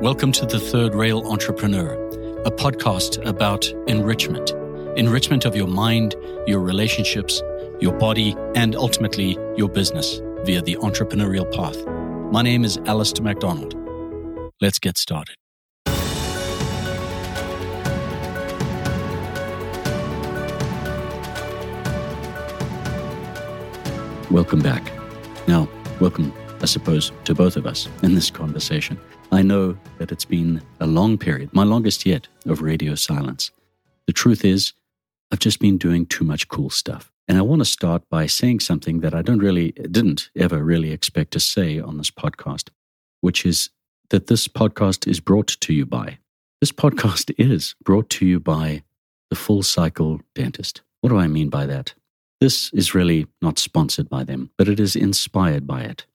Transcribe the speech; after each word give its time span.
Welcome 0.00 0.32
to 0.32 0.46
The 0.46 0.58
Third 0.58 0.94
Rail 0.94 1.26
Entrepreneur, 1.30 1.94
a 2.44 2.50
podcast 2.50 3.24
about 3.24 3.66
enrichment 3.88 4.50
enrichment 4.96 5.44
of 5.44 5.56
your 5.56 5.66
mind, 5.66 6.14
your 6.46 6.60
relationships, 6.60 7.42
your 7.80 7.92
body, 7.94 8.36
and 8.54 8.76
ultimately 8.76 9.38
your 9.56 9.68
business 9.68 10.20
via 10.44 10.62
the 10.62 10.76
entrepreneurial 10.76 11.50
path. 11.54 11.84
My 12.32 12.42
name 12.42 12.64
is 12.64 12.78
Alistair 12.86 13.24
MacDonald. 13.24 13.74
Let's 14.60 14.78
get 14.78 14.98
started. 14.98 15.36
Welcome 24.30 24.60
back. 24.60 24.92
Now, 25.46 25.68
welcome, 26.00 26.32
I 26.60 26.66
suppose, 26.66 27.12
to 27.24 27.34
both 27.34 27.56
of 27.56 27.66
us 27.66 27.88
in 28.02 28.14
this 28.14 28.30
conversation. 28.30 28.98
I 29.34 29.42
know 29.42 29.76
that 29.98 30.12
it's 30.12 30.24
been 30.24 30.62
a 30.78 30.86
long 30.86 31.18
period, 31.18 31.52
my 31.52 31.64
longest 31.64 32.06
yet, 32.06 32.28
of 32.46 32.62
radio 32.62 32.94
silence. 32.94 33.50
The 34.06 34.12
truth 34.12 34.44
is, 34.44 34.74
I've 35.32 35.40
just 35.40 35.58
been 35.58 35.76
doing 35.76 36.06
too 36.06 36.24
much 36.24 36.46
cool 36.46 36.70
stuff. 36.70 37.10
And 37.26 37.36
I 37.36 37.42
want 37.42 37.60
to 37.60 37.64
start 37.64 38.08
by 38.08 38.26
saying 38.26 38.60
something 38.60 39.00
that 39.00 39.12
I 39.12 39.22
don't 39.22 39.40
really, 39.40 39.72
didn't 39.72 40.30
ever 40.36 40.62
really 40.62 40.92
expect 40.92 41.32
to 41.32 41.40
say 41.40 41.80
on 41.80 41.96
this 41.98 42.12
podcast, 42.12 42.70
which 43.22 43.44
is 43.44 43.70
that 44.10 44.28
this 44.28 44.46
podcast 44.46 45.10
is 45.10 45.18
brought 45.18 45.48
to 45.48 45.74
you 45.74 45.84
by. 45.84 46.18
This 46.60 46.70
podcast 46.70 47.34
is 47.36 47.74
brought 47.82 48.10
to 48.10 48.24
you 48.24 48.38
by 48.38 48.84
the 49.30 49.36
Full 49.36 49.64
Cycle 49.64 50.20
Dentist. 50.36 50.82
What 51.00 51.10
do 51.10 51.18
I 51.18 51.26
mean 51.26 51.48
by 51.48 51.66
that? 51.66 51.92
This 52.40 52.72
is 52.72 52.94
really 52.94 53.26
not 53.42 53.58
sponsored 53.58 54.08
by 54.08 54.22
them, 54.22 54.50
but 54.56 54.68
it 54.68 54.78
is 54.78 54.94
inspired 54.94 55.66
by 55.66 55.80
it. 55.80 56.06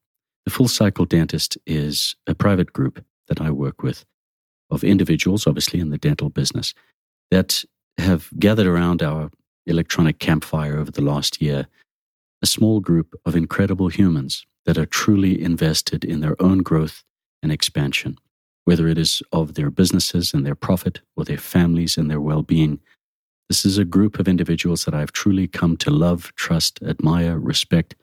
The 0.46 0.52
Full 0.52 0.70
Cycle 0.70 1.04
Dentist 1.04 1.58
is 1.68 2.16
a 2.26 2.34
private 2.34 2.72
group 2.72 3.04
that 3.30 3.42
I 3.42 3.52
work 3.52 3.82
with 3.82 4.06
of 4.70 4.84
individuals, 4.84 5.48
obviously 5.48 5.80
in 5.80 5.90
the 5.90 5.98
dental 5.98 6.30
business, 6.30 6.74
that 7.32 7.64
have 7.98 8.30
gathered 8.38 8.68
around 8.68 9.02
our 9.02 9.32
electronic 9.66 10.20
campfire 10.20 10.78
over 10.78 10.92
the 10.92 11.02
last 11.02 11.42
year 11.42 11.68
a 12.42 12.46
small 12.46 12.80
group 12.80 13.14
of 13.26 13.36
incredible 13.36 13.90
humans 13.90 14.46
that 14.66 14.78
are 14.78 14.86
truly 14.86 15.42
invested 15.42 16.04
in 16.06 16.22
their 16.22 16.42
own 16.42 16.60
growth 16.60 17.04
and 17.44 17.52
expansion, 17.52 18.18
whether 18.66 18.88
it 18.88 18.98
is 18.98 19.22
of 19.32 19.56
their 19.56 19.70
businesses 19.70 20.34
and 20.34 20.46
their 20.46 20.56
profit 20.56 21.02
or 21.16 21.26
their 21.26 21.38
families 21.38 21.98
and 21.98 22.10
their 22.10 22.22
well 22.22 22.42
being. 22.42 22.80
This 23.50 23.66
is 23.66 23.78
a 23.78 23.86
group 23.86 24.20
of 24.20 24.28
individuals 24.28 24.86
that 24.86 24.94
I've 24.94 25.12
truly 25.12 25.48
come 25.48 25.76
to 25.78 25.90
love, 25.90 26.32
trust, 26.36 26.80
admire, 26.84 27.38
respect, 27.40 27.96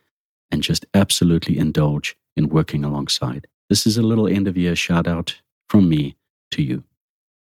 and 0.50 0.62
just 0.62 0.84
absolutely 0.92 1.56
indulge 1.56 2.16
in 2.36 2.48
working 2.48 2.84
alongside. 2.84 3.46
This 3.68 3.86
is 3.86 3.96
a 3.98 4.02
little 4.02 4.28
end 4.28 4.46
of 4.46 4.56
year 4.56 4.76
shout 4.76 5.08
out 5.08 5.40
from 5.68 5.88
me 5.88 6.16
to 6.52 6.62
you. 6.62 6.84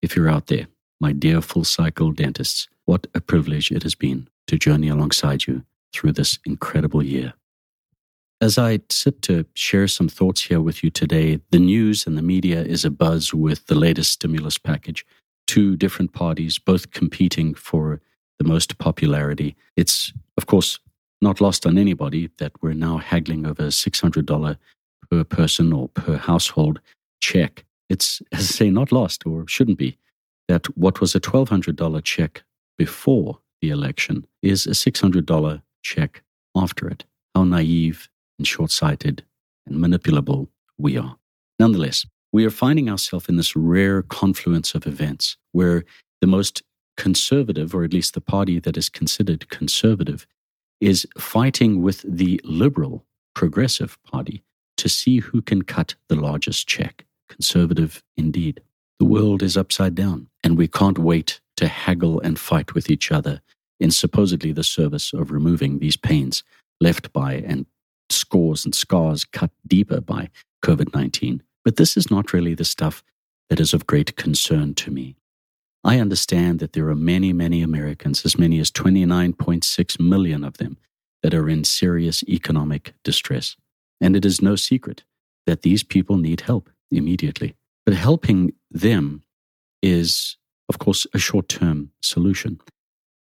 If 0.02 0.14
you're 0.14 0.28
out 0.28 0.48
there, 0.48 0.66
my 1.00 1.12
dear 1.12 1.40
full 1.40 1.64
cycle 1.64 2.12
dentists, 2.12 2.68
what 2.84 3.06
a 3.14 3.20
privilege 3.20 3.70
it 3.70 3.82
has 3.84 3.94
been 3.94 4.28
to 4.46 4.58
journey 4.58 4.88
alongside 4.88 5.46
you 5.46 5.64
through 5.94 6.12
this 6.12 6.38
incredible 6.44 7.02
year. 7.02 7.32
As 8.42 8.58
I 8.58 8.80
sit 8.90 9.22
to 9.22 9.46
share 9.54 9.88
some 9.88 10.08
thoughts 10.08 10.42
here 10.42 10.60
with 10.60 10.84
you 10.84 10.90
today, 10.90 11.40
the 11.50 11.58
news 11.58 12.06
and 12.06 12.18
the 12.18 12.22
media 12.22 12.62
is 12.62 12.84
abuzz 12.84 13.32
with 13.32 13.66
the 13.66 13.74
latest 13.74 14.12
stimulus 14.12 14.58
package. 14.58 15.06
Two 15.46 15.76
different 15.76 16.12
parties, 16.12 16.58
both 16.58 16.90
competing 16.90 17.54
for 17.54 18.00
the 18.38 18.44
most 18.44 18.78
popularity. 18.78 19.56
It's, 19.76 20.12
of 20.36 20.46
course, 20.46 20.78
not 21.20 21.40
lost 21.40 21.66
on 21.66 21.76
anybody 21.76 22.30
that 22.38 22.52
we're 22.62 22.72
now 22.72 22.98
haggling 22.98 23.46
over 23.46 23.64
a 23.64 23.68
$600 23.68 24.56
per 25.10 25.24
person 25.24 25.72
or 25.72 25.88
per 25.88 26.16
household 26.16 26.80
check. 27.20 27.64
It's, 27.88 28.22
as 28.32 28.40
I 28.40 28.42
say, 28.42 28.70
not 28.70 28.92
lost 28.92 29.26
or 29.26 29.46
shouldn't 29.48 29.78
be 29.78 29.98
that 30.48 30.66
what 30.76 31.00
was 31.00 31.14
a 31.14 31.20
$1,200 31.20 32.02
check 32.04 32.42
before 32.78 33.38
the 33.60 33.70
election 33.70 34.26
is 34.42 34.66
a 34.66 34.70
$600 34.70 35.62
check 35.82 36.22
after 36.56 36.88
it. 36.88 37.04
How 37.34 37.44
naive 37.44 38.08
and 38.38 38.46
short 38.46 38.70
sighted 38.70 39.24
and 39.66 39.76
manipulable 39.76 40.48
we 40.78 40.96
are. 40.96 41.16
Nonetheless, 41.58 42.06
we 42.32 42.44
are 42.44 42.50
finding 42.50 42.88
ourselves 42.88 43.28
in 43.28 43.36
this 43.36 43.54
rare 43.54 44.02
confluence 44.02 44.74
of 44.74 44.86
events 44.86 45.36
where 45.52 45.84
the 46.20 46.26
most 46.26 46.62
conservative, 46.96 47.74
or 47.74 47.84
at 47.84 47.92
least 47.92 48.14
the 48.14 48.20
party 48.20 48.58
that 48.60 48.76
is 48.76 48.88
considered 48.88 49.48
conservative, 49.48 50.26
is 50.80 51.06
fighting 51.18 51.82
with 51.82 52.02
the 52.02 52.40
liberal 52.44 53.04
progressive 53.34 53.98
party 54.04 54.42
to 54.80 54.88
see 54.88 55.18
who 55.18 55.42
can 55.42 55.62
cut 55.62 55.94
the 56.08 56.16
largest 56.16 56.66
check. 56.66 57.04
Conservative 57.28 58.02
indeed. 58.16 58.62
The 58.98 59.04
world 59.04 59.42
is 59.42 59.56
upside 59.56 59.94
down, 59.94 60.28
and 60.42 60.56
we 60.56 60.68
can't 60.68 60.98
wait 60.98 61.40
to 61.58 61.68
haggle 61.68 62.18
and 62.20 62.38
fight 62.38 62.74
with 62.74 62.90
each 62.90 63.12
other 63.12 63.42
in 63.78 63.90
supposedly 63.90 64.52
the 64.52 64.64
service 64.64 65.12
of 65.12 65.30
removing 65.30 65.78
these 65.78 65.96
pains 65.96 66.42
left 66.80 67.12
by 67.12 67.34
and 67.34 67.66
scores 68.08 68.64
and 68.64 68.74
scars 68.74 69.24
cut 69.24 69.50
deeper 69.66 70.00
by 70.00 70.30
COVID 70.64 70.94
19. 70.94 71.42
But 71.62 71.76
this 71.76 71.96
is 71.96 72.10
not 72.10 72.32
really 72.32 72.54
the 72.54 72.64
stuff 72.64 73.02
that 73.50 73.60
is 73.60 73.74
of 73.74 73.86
great 73.86 74.16
concern 74.16 74.74
to 74.76 74.90
me. 74.90 75.14
I 75.84 75.98
understand 75.98 76.58
that 76.60 76.72
there 76.72 76.88
are 76.88 76.94
many, 76.94 77.34
many 77.34 77.62
Americans, 77.62 78.24
as 78.24 78.38
many 78.38 78.58
as 78.60 78.70
29.6 78.70 80.00
million 80.00 80.42
of 80.42 80.56
them, 80.56 80.78
that 81.22 81.34
are 81.34 81.48
in 81.50 81.64
serious 81.64 82.22
economic 82.24 82.94
distress. 83.04 83.56
And 84.00 84.16
it 84.16 84.24
is 84.24 84.42
no 84.42 84.56
secret 84.56 85.04
that 85.46 85.62
these 85.62 85.82
people 85.82 86.16
need 86.16 86.42
help 86.42 86.70
immediately. 86.90 87.54
But 87.84 87.94
helping 87.94 88.52
them 88.70 89.22
is, 89.82 90.36
of 90.68 90.78
course, 90.78 91.06
a 91.14 91.18
short 91.18 91.48
term 91.48 91.90
solution 92.02 92.60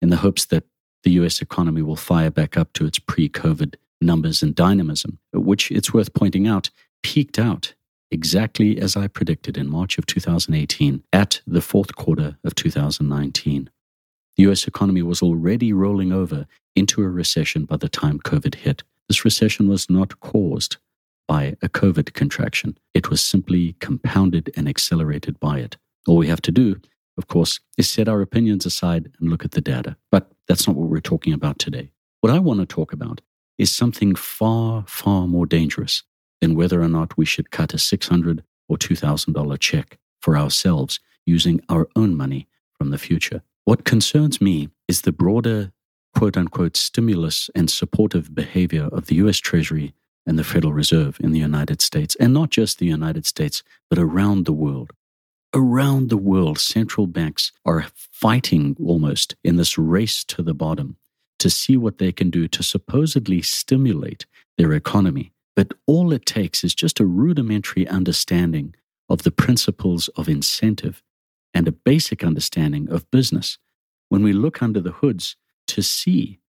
in 0.02 0.10
the 0.10 0.18
hopes 0.18 0.46
that 0.46 0.66
the 1.04 1.12
US 1.12 1.42
economy 1.42 1.82
will 1.82 1.96
fire 1.96 2.32
back 2.32 2.58
up 2.58 2.74
to 2.74 2.86
its 2.86 3.00
pre 3.00 3.30
COVID 3.30 3.76
numbers 4.02 4.42
and 4.42 4.56
dynamism, 4.56 5.20
which 5.34 5.72
it's 5.72 5.94
worth 5.94 6.14
pointing 6.14 6.48
out 6.48 6.70
peaked 7.04 7.40
out 7.40 7.74
exactly 8.12 8.80
as 8.80 8.96
I 8.98 9.08
predicted 9.08 9.58
in 9.58 9.70
March 9.70 9.98
of 9.98 10.06
2018 10.06 11.04
at 11.14 11.42
the 11.48 11.62
fourth 11.62 11.96
quarter 11.96 12.38
of 12.44 12.56
2019. 12.56 13.70
The 14.38 14.44
US 14.52 14.68
economy 14.68 15.02
was 15.02 15.22
already 15.22 15.72
rolling 15.74 16.12
over 16.12 16.46
into 16.76 17.02
a 17.02 17.10
recession 17.10 17.66
by 17.66 17.78
the 17.78 17.90
time 17.90 18.20
COVID 18.20 18.56
hit. 18.56 18.84
This 19.12 19.26
recession 19.26 19.68
was 19.68 19.90
not 19.90 20.22
caused 20.22 20.78
by 21.28 21.58
a 21.62 21.68
COVID 21.68 22.14
contraction. 22.14 22.78
It 22.94 23.10
was 23.10 23.20
simply 23.20 23.76
compounded 23.82 24.50
and 24.56 24.70
accelerated 24.70 25.38
by 25.38 25.60
it. 25.60 25.76
All 26.08 26.16
we 26.16 26.30
have 26.30 26.42
to 26.44 26.52
do, 26.54 26.80
of 27.18 27.28
course, 27.28 27.60
is 27.78 27.90
set 27.90 28.08
our 28.08 28.22
opinions 28.22 28.66
aside 28.66 29.12
and 29.20 29.30
look 29.30 29.44
at 29.44 29.52
the 29.52 29.60
data. 29.60 29.98
But 30.14 30.32
that's 30.48 30.66
not 30.66 30.78
what 30.78 30.88
we're 30.88 31.02
talking 31.02 31.34
about 31.34 31.60
today. 31.60 31.92
What 32.22 32.32
I 32.32 32.40
want 32.40 32.62
to 32.62 32.66
talk 32.66 32.94
about 32.94 33.20
is 33.58 33.70
something 33.70 34.16
far, 34.16 34.86
far 34.88 35.28
more 35.28 35.46
dangerous 35.46 36.04
than 36.40 36.56
whether 36.56 36.82
or 36.82 36.88
not 36.88 37.18
we 37.18 37.26
should 37.26 37.52
cut 37.52 37.74
a 37.74 37.78
600 37.78 38.46
or 38.70 38.78
$2,000 38.78 39.60
check 39.60 40.00
for 40.22 40.38
ourselves 40.38 41.02
using 41.26 41.60
our 41.68 41.90
own 41.98 42.16
money 42.16 42.48
from 42.76 42.92
the 42.92 42.98
future. 42.98 43.42
What 43.66 43.84
concerns 43.84 44.40
me 44.40 44.70
is 44.88 45.02
the 45.02 45.12
broader 45.12 45.74
quote 46.16 46.38
unquote 46.38 46.78
stimulus 46.78 47.50
and 47.56 47.70
supportive 47.70 48.34
behavior 48.34 48.90
of 48.92 49.08
the 49.08 49.16
US 49.16 49.38
Treasury 49.38 49.94
and 50.26 50.38
the 50.38 50.44
Federal 50.44 50.74
Reserve 50.74 51.18
in 51.20 51.32
the 51.32 51.40
United 51.40 51.82
States, 51.82 52.16
and 52.20 52.34
not 52.34 52.50
just 52.50 52.78
the 52.78 52.86
United 52.86 53.26
States, 53.26 53.64
but 53.90 53.98
around 53.98 54.46
the 54.46 54.54
world. 54.54 54.92
Around 55.54 56.10
the 56.10 56.18
world, 56.18 56.60
central 56.60 57.08
banks 57.08 57.52
are 57.66 57.88
fighting 57.96 58.78
almost 58.84 59.36
in 59.44 59.58
this 59.58 59.78
race 59.78 60.24
to 60.26 60.42
the 60.42 60.54
bottom 60.54 60.96
to 61.40 61.50
see 61.50 61.76
what 61.76 61.98
they 61.98 62.12
can 62.12 62.30
do 62.30 62.48
to 62.48 62.64
supposedly 62.64 63.42
stimulate 63.42 64.26
their 64.58 64.72
economy. 64.74 65.34
But 65.56 65.74
all 65.88 66.14
it 66.14 66.26
takes 66.26 66.64
is 66.64 66.74
just 66.76 67.00
a 67.00 67.06
rudimentary 67.06 67.88
understanding 67.88 68.76
of 69.10 69.24
the 69.24 69.32
principles 69.32 70.08
of 70.10 70.30
incentive 70.30 71.02
and 71.54 71.68
a 71.68 71.74
basic 71.74 72.24
understanding 72.24 72.90
of 72.90 73.10
business 73.12 73.58
when 74.08 74.24
we 74.24 74.34
look 74.34 74.62
under 74.62 74.80
the 74.80 74.92
hoods 74.92 75.36
to 75.72 75.82
see 75.82 76.40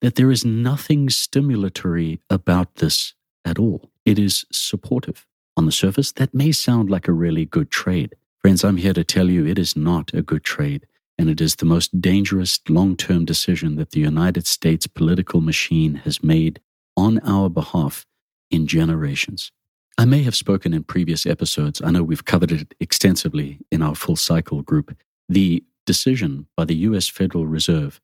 that 0.00 0.16
there 0.16 0.30
is 0.30 0.44
nothing 0.44 1.08
stimulatory 1.08 2.18
about 2.28 2.76
this 2.76 3.14
at 3.44 3.58
all. 3.58 3.90
It 4.04 4.18
is 4.18 4.44
supportive. 4.50 5.26
On 5.56 5.66
the 5.66 5.72
surface, 5.72 6.12
that 6.12 6.34
may 6.34 6.50
sound 6.50 6.88
like 6.88 7.06
a 7.06 7.12
really 7.12 7.44
good 7.44 7.70
trade. 7.70 8.14
Friends, 8.40 8.64
I'm 8.64 8.78
here 8.78 8.94
to 8.94 9.04
tell 9.04 9.28
you 9.28 9.46
it 9.46 9.58
is 9.58 9.76
not 9.76 10.12
a 10.14 10.22
good 10.22 10.42
trade, 10.42 10.86
and 11.18 11.28
it 11.28 11.40
is 11.40 11.56
the 11.56 11.66
most 11.66 12.00
dangerous 12.00 12.58
long 12.68 12.96
term 12.96 13.26
decision 13.26 13.76
that 13.76 13.90
the 13.90 14.00
United 14.00 14.46
States 14.46 14.86
political 14.86 15.40
machine 15.42 15.96
has 16.06 16.24
made 16.24 16.60
on 16.96 17.18
our 17.20 17.50
behalf 17.50 18.06
in 18.50 18.66
generations. 18.66 19.52
I 19.98 20.06
may 20.06 20.22
have 20.22 20.34
spoken 20.34 20.72
in 20.72 20.84
previous 20.84 21.26
episodes, 21.26 21.82
I 21.84 21.90
know 21.90 22.02
we've 22.02 22.24
covered 22.24 22.50
it 22.50 22.74
extensively 22.80 23.58
in 23.70 23.82
our 23.82 23.94
full 23.94 24.16
cycle 24.16 24.62
group. 24.62 24.96
The 25.28 25.62
decision 25.84 26.46
by 26.56 26.64
the 26.64 26.76
US 26.88 27.08
Federal 27.08 27.46
Reserve 27.46 28.00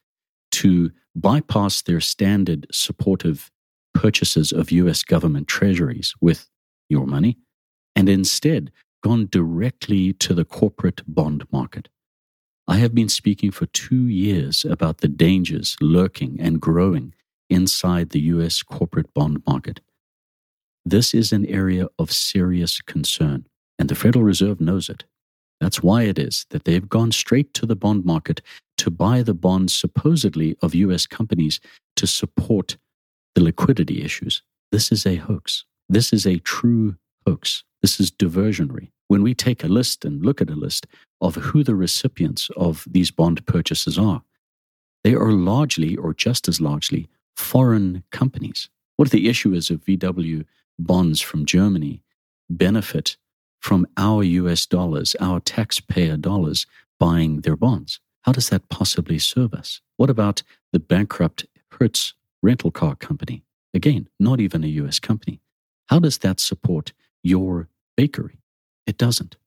to 0.52 0.90
bypass 1.14 1.82
their 1.82 2.00
standard 2.00 2.66
supportive 2.70 3.50
purchases 3.94 4.52
of 4.52 4.70
US 4.70 5.02
government 5.02 5.48
treasuries 5.48 6.14
with 6.20 6.48
your 6.88 7.06
money 7.06 7.38
and 7.96 8.08
instead 8.08 8.70
gone 9.02 9.28
directly 9.30 10.12
to 10.12 10.34
the 10.34 10.44
corporate 10.44 11.02
bond 11.06 11.44
market. 11.52 11.88
I 12.66 12.76
have 12.76 12.94
been 12.94 13.08
speaking 13.08 13.50
for 13.50 13.66
two 13.66 14.06
years 14.06 14.64
about 14.64 14.98
the 14.98 15.08
dangers 15.08 15.76
lurking 15.80 16.38
and 16.40 16.60
growing 16.60 17.14
inside 17.48 18.10
the 18.10 18.20
US 18.20 18.62
corporate 18.62 19.12
bond 19.14 19.42
market. 19.46 19.80
This 20.84 21.14
is 21.14 21.32
an 21.32 21.46
area 21.46 21.86
of 21.98 22.12
serious 22.12 22.80
concern, 22.80 23.46
and 23.78 23.88
the 23.88 23.94
Federal 23.94 24.24
Reserve 24.24 24.60
knows 24.60 24.88
it. 24.88 25.04
That's 25.60 25.82
why 25.82 26.02
it 26.02 26.18
is 26.18 26.46
that 26.50 26.64
they've 26.64 26.88
gone 26.88 27.12
straight 27.12 27.52
to 27.54 27.66
the 27.66 27.76
bond 27.76 28.04
market 28.04 28.40
to 28.78 28.90
buy 28.90 29.22
the 29.22 29.34
bonds 29.34 29.74
supposedly 29.74 30.56
of 30.62 30.74
US 30.74 31.06
companies 31.06 31.60
to 31.96 32.06
support 32.06 32.76
the 33.34 33.42
liquidity 33.42 34.02
issues. 34.02 34.42
This 34.72 34.90
is 34.90 35.06
a 35.06 35.16
hoax. 35.16 35.64
This 35.88 36.12
is 36.12 36.26
a 36.26 36.38
true 36.38 36.96
hoax. 37.26 37.64
This 37.82 38.00
is 38.00 38.10
diversionary. 38.10 38.90
When 39.08 39.22
we 39.22 39.34
take 39.34 39.64
a 39.64 39.68
list 39.68 40.04
and 40.04 40.24
look 40.24 40.40
at 40.40 40.50
a 40.50 40.54
list 40.54 40.86
of 41.20 41.36
who 41.36 41.64
the 41.64 41.74
recipients 41.74 42.50
of 42.56 42.84
these 42.88 43.10
bond 43.10 43.46
purchases 43.46 43.98
are, 43.98 44.22
they 45.04 45.14
are 45.14 45.32
largely, 45.32 45.96
or 45.96 46.12
just 46.12 46.48
as 46.48 46.60
largely, 46.60 47.08
foreign 47.36 48.02
companies. 48.10 48.68
What 48.96 49.10
the 49.10 49.28
issue 49.28 49.54
is 49.54 49.70
if 49.70 49.84
VW 49.84 50.44
bonds 50.78 51.20
from 51.20 51.46
Germany 51.46 52.02
benefit 52.50 53.16
from 53.60 53.86
our 53.96 54.22
US 54.22 54.66
dollars, 54.66 55.16
our 55.20 55.40
taxpayer 55.40 56.16
dollars, 56.16 56.66
buying 56.98 57.40
their 57.42 57.56
bonds? 57.56 58.00
How 58.28 58.32
does 58.32 58.50
that 58.50 58.68
possibly 58.68 59.18
serve 59.18 59.54
us? 59.54 59.80
What 59.96 60.10
about 60.10 60.42
the 60.70 60.78
bankrupt 60.78 61.46
Hertz 61.70 62.12
rental 62.42 62.70
car 62.70 62.94
company? 62.94 63.42
Again, 63.72 64.06
not 64.20 64.38
even 64.38 64.62
a 64.62 64.74
US 64.82 64.98
company. 64.98 65.40
How 65.86 65.98
does 65.98 66.18
that 66.18 66.38
support 66.38 66.92
your 67.22 67.70
bakery? 67.96 68.42
It 68.86 68.98
doesn't. 68.98 69.38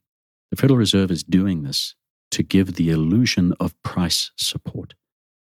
The 0.50 0.57
Federal 0.57 0.80
Reserve 0.80 1.12
is 1.12 1.22
doing 1.22 1.62
this 1.62 1.94
to 2.31 2.42
give 2.42 2.74
the 2.74 2.89
illusion 2.89 3.54
of 3.60 3.80
price 3.83 4.31
support 4.36 4.95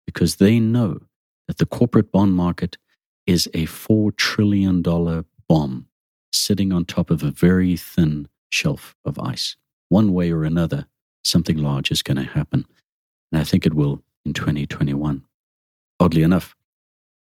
because 0.08 0.38
they 0.38 0.60
know 0.60 1.02
that 1.48 1.60
the 1.60 1.68
corporate 1.68 2.12
bond 2.12 2.34
market 2.34 2.80
is 3.28 3.46
a 3.54 3.68
$4 3.68 4.16
trillion 4.18 4.82
bomb 4.82 5.86
sitting 6.32 6.74
on 6.74 6.84
top 6.84 7.12
of 7.12 7.22
a 7.22 7.30
very 7.30 7.78
thin 7.78 8.28
shelf 8.50 8.96
of 9.06 9.20
ice. 9.20 9.56
One 9.90 10.14
way 10.14 10.32
or 10.32 10.44
another, 10.46 10.88
something 11.24 11.58
large 11.58 11.92
is 11.92 12.02
going 12.02 12.18
to 12.18 12.24
happen. 12.24 12.66
And 13.32 13.42
I 13.42 13.44
think 13.44 13.66
it 13.66 13.74
will 13.74 14.04
in 14.26 14.34
2021. 14.34 15.24
Oddly 16.00 16.24
enough, 16.24 16.56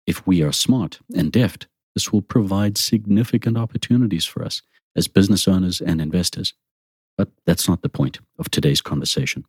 if 0.06 0.26
we 0.26 0.42
are 0.42 0.52
smart 0.52 1.00
and 1.14 1.32
deft, 1.32 1.66
this 1.94 2.12
will 2.12 2.22
provide 2.22 2.78
significant 2.78 3.56
opportunities 3.56 4.24
for 4.24 4.44
us 4.44 4.62
as 4.94 5.08
business 5.08 5.48
owners 5.48 5.80
and 5.80 6.00
investors. 6.00 6.54
But 7.16 7.30
that's 7.46 7.68
not 7.68 7.82
the 7.82 7.88
point 7.88 8.20
of 8.38 8.50
today's 8.50 8.82
conversation. 8.82 9.44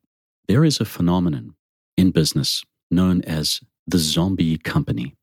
There 0.48 0.63
is 0.63 0.80
a 0.80 0.86
phenomenon 0.86 1.56
in 1.98 2.12
business 2.12 2.63
known 2.89 3.21
as 3.24 3.62
the 3.86 3.98
zombie 3.98 4.57
company. 4.57 5.15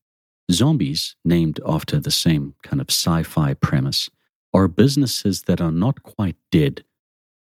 Zombies, 0.53 1.17
named 1.25 1.61
after 1.67 1.99
the 1.99 2.11
same 2.11 2.55
kind 2.63 2.81
of 2.81 2.91
sci 2.91 3.23
fi 3.23 3.55
premise, 3.55 4.11
are 4.53 4.69
businesses 4.69 5.43
that 5.43 5.61
are 5.61 5.73
not 5.73 6.03
quite 6.03 6.37
dead, 6.51 6.85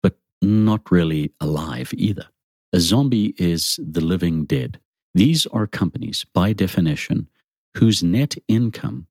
but 0.02 0.16
not 0.42 0.90
really 0.90 1.34
alive 1.42 1.94
either. 1.94 2.28
A 2.76 2.80
zombie 2.80 3.36
is 3.38 3.80
the 3.80 4.02
living 4.02 4.46
dead. 4.46 4.80
These 5.14 5.46
are 5.48 5.68
companies, 5.68 6.26
by 6.34 6.54
definition, 6.54 7.30
whose 7.78 8.02
net 8.02 8.36
income 8.48 9.06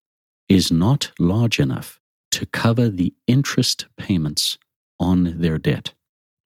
is 0.49 0.73
not 0.73 1.13
large 1.21 1.61
enough 1.61 2.01
to 2.33 2.45
cover 2.47 2.89
the 2.89 3.15
interest 3.29 3.87
payments 3.97 4.59
on 4.99 5.39
their 5.39 5.59
debt. 5.59 5.95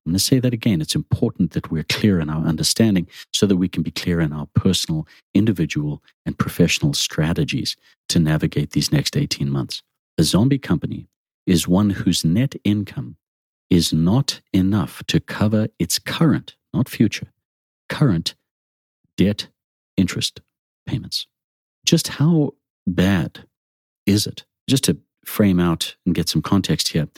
I'm 0.04 0.12
going 0.12 0.18
to 0.18 0.24
say 0.24 0.38
that 0.40 0.52
again. 0.52 0.82
It's 0.82 0.94
important 0.94 1.52
that 1.52 1.70
we're 1.70 1.84
clear 1.84 2.20
in 2.20 2.28
our 2.28 2.44
understanding 2.44 3.08
so 3.32 3.46
that 3.46 3.56
we 3.56 3.68
can 3.68 3.82
be 3.82 3.90
clear 3.90 4.20
in 4.20 4.34
our 4.34 4.46
personal, 4.54 5.08
individual, 5.32 6.02
and 6.26 6.38
professional 6.38 6.92
strategies 6.92 7.76
to 8.10 8.18
navigate 8.18 8.72
these 8.72 8.92
next 8.92 9.16
18 9.16 9.50
months. 9.50 9.82
A 10.18 10.22
zombie 10.22 10.58
company 10.58 11.08
is 11.46 11.66
one 11.66 11.90
whose 11.90 12.26
net 12.26 12.54
income 12.62 13.16
is 13.70 13.92
not 13.92 14.42
enough 14.52 15.02
to 15.06 15.18
cover 15.18 15.68
its 15.78 15.98
current, 15.98 16.56
not 16.76 16.88
future, 16.88 17.28
current 17.88 18.34
debt 19.16 19.48
interest 19.96 20.40
payments. 20.86 21.26
Just 21.84 22.08
how 22.08 22.52
bad 22.86 23.44
is 24.04 24.26
it? 24.26 24.44
Just 24.68 24.84
to 24.84 24.98
frame 25.24 25.58
out 25.58 25.96
and 26.04 26.14
get 26.14 26.28
some 26.28 26.42
context 26.42 26.88
here, 26.88 27.08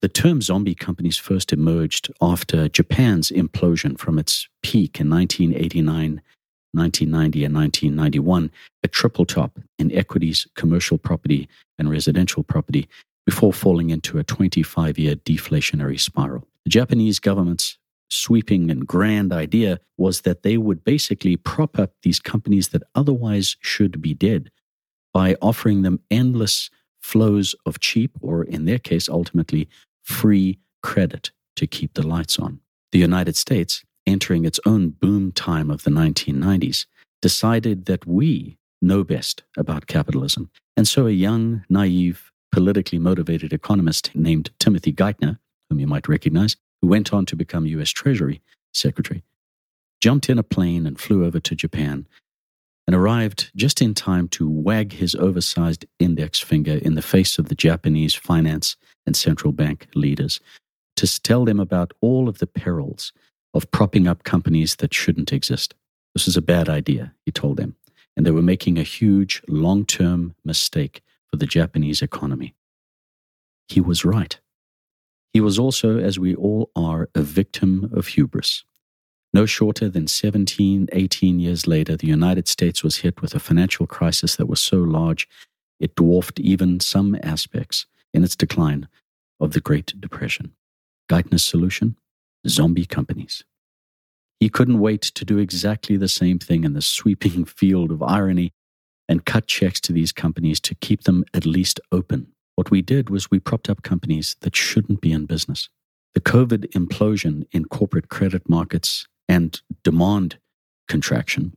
the 0.00 0.08
term 0.08 0.40
zombie 0.40 0.74
companies 0.74 1.16
first 1.16 1.52
emerged 1.52 2.12
after 2.20 2.68
Japan's 2.68 3.30
implosion 3.30 3.98
from 3.98 4.18
its 4.18 4.48
peak 4.62 5.00
in 5.00 5.10
1989, 5.10 6.20
1990, 6.72 7.44
and 7.44 7.54
1991, 7.54 8.50
a 8.84 8.88
triple 8.88 9.24
top 9.24 9.58
in 9.78 9.90
equities, 9.92 10.46
commercial 10.54 10.98
property, 10.98 11.48
and 11.78 11.90
residential 11.90 12.44
property 12.44 12.88
before 13.26 13.52
falling 13.52 13.90
into 13.90 14.18
a 14.18 14.24
25 14.24 14.98
year 14.98 15.16
deflationary 15.16 15.98
spiral. 15.98 16.46
The 16.64 16.70
Japanese 16.70 17.18
government's 17.18 17.77
sweeping 18.08 18.70
and 18.70 18.86
grand 18.86 19.32
idea 19.32 19.80
was 19.96 20.22
that 20.22 20.42
they 20.42 20.56
would 20.56 20.84
basically 20.84 21.36
prop 21.36 21.78
up 21.78 21.92
these 22.02 22.20
companies 22.20 22.68
that 22.68 22.82
otherwise 22.94 23.56
should 23.60 24.00
be 24.00 24.14
dead 24.14 24.50
by 25.12 25.36
offering 25.40 25.82
them 25.82 26.00
endless 26.10 26.70
flows 27.00 27.54
of 27.64 27.80
cheap, 27.80 28.12
or 28.20 28.42
in 28.44 28.64
their 28.64 28.78
case, 28.78 29.08
ultimately 29.08 29.68
free 30.02 30.58
credit 30.82 31.30
to 31.56 31.66
keep 31.66 31.94
the 31.94 32.06
lights 32.06 32.38
on. 32.38 32.60
The 32.92 32.98
United 32.98 33.36
States, 33.36 33.84
entering 34.06 34.44
its 34.44 34.60
own 34.64 34.90
boom 34.90 35.32
time 35.32 35.70
of 35.70 35.84
the 35.84 35.90
1990s, 35.90 36.86
decided 37.20 37.86
that 37.86 38.06
we 38.06 38.58
know 38.80 39.04
best 39.04 39.42
about 39.56 39.86
capitalism. 39.86 40.50
And 40.76 40.86
so 40.86 41.06
a 41.06 41.10
young, 41.10 41.64
naive, 41.68 42.30
politically 42.52 42.98
motivated 42.98 43.52
economist 43.52 44.10
named 44.14 44.50
Timothy 44.58 44.92
Geithner, 44.92 45.38
whom 45.68 45.80
you 45.80 45.86
might 45.86 46.08
recognize, 46.08 46.56
who 46.80 46.88
went 46.88 47.12
on 47.12 47.26
to 47.26 47.36
become 47.36 47.66
U.S. 47.66 47.90
Treasury 47.90 48.40
Secretary, 48.72 49.24
jumped 50.00 50.30
in 50.30 50.38
a 50.38 50.42
plane 50.42 50.86
and 50.86 51.00
flew 51.00 51.24
over 51.24 51.40
to 51.40 51.54
Japan 51.54 52.06
and 52.86 52.94
arrived 52.94 53.50
just 53.54 53.82
in 53.82 53.92
time 53.94 54.28
to 54.28 54.48
wag 54.48 54.94
his 54.94 55.14
oversized 55.14 55.84
index 55.98 56.40
finger 56.40 56.72
in 56.72 56.94
the 56.94 57.02
face 57.02 57.38
of 57.38 57.48
the 57.48 57.54
Japanese 57.54 58.14
finance 58.14 58.76
and 59.06 59.16
central 59.16 59.52
bank 59.52 59.88
leaders 59.94 60.40
to 60.96 61.22
tell 61.22 61.44
them 61.44 61.60
about 61.60 61.92
all 62.00 62.28
of 62.28 62.38
the 62.38 62.46
perils 62.46 63.12
of 63.54 63.70
propping 63.70 64.06
up 64.06 64.24
companies 64.24 64.76
that 64.76 64.94
shouldn't 64.94 65.32
exist. 65.32 65.74
This 66.14 66.26
is 66.26 66.36
a 66.36 66.42
bad 66.42 66.68
idea, 66.68 67.14
he 67.24 67.30
told 67.30 67.56
them, 67.56 67.76
and 68.16 68.24
they 68.24 68.30
were 68.30 68.42
making 68.42 68.78
a 68.78 68.82
huge 68.82 69.42
long 69.48 69.84
term 69.84 70.34
mistake 70.44 71.02
for 71.30 71.36
the 71.36 71.46
Japanese 71.46 72.02
economy. 72.02 72.54
He 73.68 73.80
was 73.80 74.04
right. 74.04 74.38
He 75.38 75.40
was 75.40 75.56
also, 75.56 76.00
as 76.00 76.18
we 76.18 76.34
all 76.34 76.72
are, 76.74 77.08
a 77.14 77.22
victim 77.22 77.92
of 77.94 78.08
hubris. 78.08 78.64
No 79.32 79.46
shorter 79.46 79.88
than 79.88 80.08
17, 80.08 80.88
18 80.90 81.38
years 81.38 81.68
later, 81.68 81.96
the 81.96 82.08
United 82.08 82.48
States 82.48 82.82
was 82.82 82.96
hit 82.96 83.22
with 83.22 83.36
a 83.36 83.38
financial 83.38 83.86
crisis 83.86 84.34
that 84.34 84.48
was 84.48 84.58
so 84.58 84.78
large 84.78 85.28
it 85.78 85.94
dwarfed 85.94 86.40
even 86.40 86.80
some 86.80 87.16
aspects 87.22 87.86
in 88.12 88.24
its 88.24 88.34
decline 88.34 88.88
of 89.38 89.52
the 89.52 89.60
Great 89.60 90.00
Depression. 90.00 90.54
Geithner's 91.08 91.44
solution? 91.44 91.96
Zombie 92.48 92.84
companies. 92.84 93.44
He 94.40 94.48
couldn't 94.48 94.80
wait 94.80 95.02
to 95.02 95.24
do 95.24 95.38
exactly 95.38 95.96
the 95.96 96.08
same 96.08 96.40
thing 96.40 96.64
in 96.64 96.72
the 96.72 96.82
sweeping 96.82 97.44
field 97.60 97.92
of 97.92 98.02
irony 98.02 98.50
and 99.08 99.24
cut 99.24 99.46
checks 99.46 99.80
to 99.82 99.92
these 99.92 100.10
companies 100.10 100.58
to 100.62 100.74
keep 100.74 101.04
them 101.04 101.24
at 101.32 101.46
least 101.46 101.78
open. 101.92 102.32
What 102.58 102.72
we 102.72 102.82
did 102.82 103.08
was 103.08 103.30
we 103.30 103.38
propped 103.38 103.70
up 103.70 103.84
companies 103.84 104.34
that 104.40 104.56
shouldn't 104.56 105.00
be 105.00 105.12
in 105.12 105.26
business. 105.26 105.68
The 106.14 106.20
COVID 106.20 106.72
implosion 106.72 107.46
in 107.52 107.66
corporate 107.66 108.08
credit 108.08 108.48
markets 108.48 109.06
and 109.28 109.62
demand 109.84 110.40
contraction. 110.88 111.56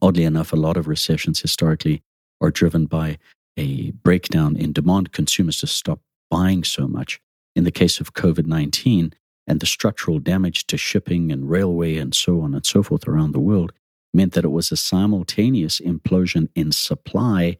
Oddly 0.00 0.24
enough, 0.24 0.54
a 0.54 0.56
lot 0.56 0.78
of 0.78 0.88
recessions 0.88 1.40
historically 1.40 2.02
are 2.40 2.50
driven 2.50 2.86
by 2.86 3.18
a 3.58 3.90
breakdown 3.90 4.56
in 4.56 4.72
demand. 4.72 5.12
Consumers 5.12 5.58
just 5.58 5.76
stop 5.76 6.00
buying 6.30 6.64
so 6.64 6.88
much. 6.88 7.20
In 7.54 7.64
the 7.64 7.70
case 7.70 8.00
of 8.00 8.14
COVID 8.14 8.46
19 8.46 9.12
and 9.46 9.60
the 9.60 9.66
structural 9.66 10.20
damage 10.20 10.66
to 10.68 10.78
shipping 10.78 11.30
and 11.30 11.50
railway 11.50 11.98
and 11.98 12.14
so 12.14 12.40
on 12.40 12.54
and 12.54 12.64
so 12.64 12.82
forth 12.82 13.06
around 13.06 13.32
the 13.32 13.40
world, 13.40 13.74
meant 14.14 14.32
that 14.32 14.44
it 14.44 14.52
was 14.52 14.72
a 14.72 14.76
simultaneous 14.78 15.80
implosion 15.80 16.48
in 16.54 16.72
supply 16.72 17.58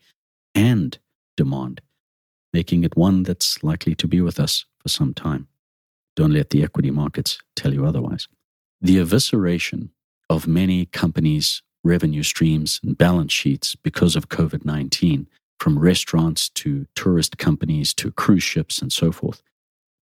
and 0.55 0.99
demand 1.37 1.83
making 2.53 2.85
it 2.85 2.97
one 2.97 3.23
that's 3.23 3.63
likely 3.63 3.95
to 3.95 4.09
be 4.09 4.21
with 4.21 4.41
us 4.41 4.65
for 4.79 4.89
some 4.89 5.15
time. 5.15 5.49
Don't 6.17 6.33
let 6.33 6.51
the 6.51 6.63
equity 6.63 6.91
markets 6.91 7.39
tell 7.57 7.73
you 7.73 7.87
otherwise. 7.87 8.29
The 8.81 8.97
evisceration 8.97 9.91
of 10.29 10.47
many 10.47 10.87
companies' 10.87 11.63
revenue 11.85 12.23
streams 12.23 12.81
and 12.83 12.97
balance 12.97 13.33
sheets 13.33 13.75
because 13.75 14.17
of 14.17 14.29
COVID 14.29 14.65
19, 14.65 15.27
from 15.59 15.79
restaurants 15.79 16.49
to 16.49 16.87
tourist 16.95 17.39
companies 17.39 17.93
to 17.95 18.11
cruise 18.11 18.43
ships 18.43 18.81
and 18.81 18.93
so 18.93 19.13
forth, 19.13 19.43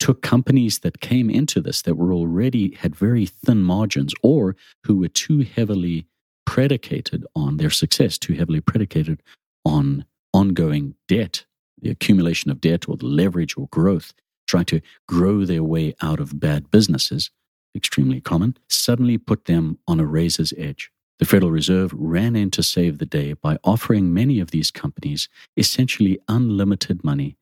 took 0.01 0.23
companies 0.23 0.81
that 0.81 1.01
came 1.01 1.31
into 1.31 1.61
this 1.61 1.83
that 1.83 1.97
were 1.97 2.13
already 2.13 2.75
had 2.75 2.97
very 2.97 3.27
thin 3.27 3.63
margins 3.63 4.13
or 4.23 4.57
who 4.85 4.97
were 4.97 5.09
too 5.09 5.41
heavily 5.41 6.07
predicated 6.45 7.25
on 7.35 7.57
their 7.57 7.71
success, 7.71 8.19
too 8.19 8.35
heavily 8.35 8.61
predicated 8.61 9.23
on 9.65 10.05
ongoing 10.33 10.95
debt, 11.09 11.45
the 11.85 11.91
accumulation 11.91 12.51
of 12.51 12.63
debt 12.63 12.89
or 12.89 12.97
the 12.97 13.07
leverage 13.07 13.57
or 13.59 13.69
growth, 13.69 14.15
trying 14.47 14.65
to 14.65 14.81
grow 15.07 15.45
their 15.45 15.63
way 15.63 15.95
out 16.01 16.19
of 16.19 16.41
bad 16.41 16.71
businesses, 16.71 17.31
extremely 17.77 18.23
common, 18.23 18.57
suddenly 18.69 19.19
put 19.19 19.45
them 19.45 19.79
on 19.87 20.01
a 20.01 20.07
razor's 20.07 20.55
edge. 20.57 20.91
The 21.19 21.27
Federal 21.27 21.53
Reserve 21.53 21.93
ran 21.95 22.35
in 22.37 22.51
to 22.53 22.63
save 22.63 22.99
the 22.99 23.07
day 23.07 23.35
by 23.35 23.59
offering 23.63 24.15
many 24.15 24.41
of 24.41 24.51
these 24.51 24.71
companies 24.71 25.29
essentially 25.59 26.19
unlimited 26.27 27.05
money 27.05 27.37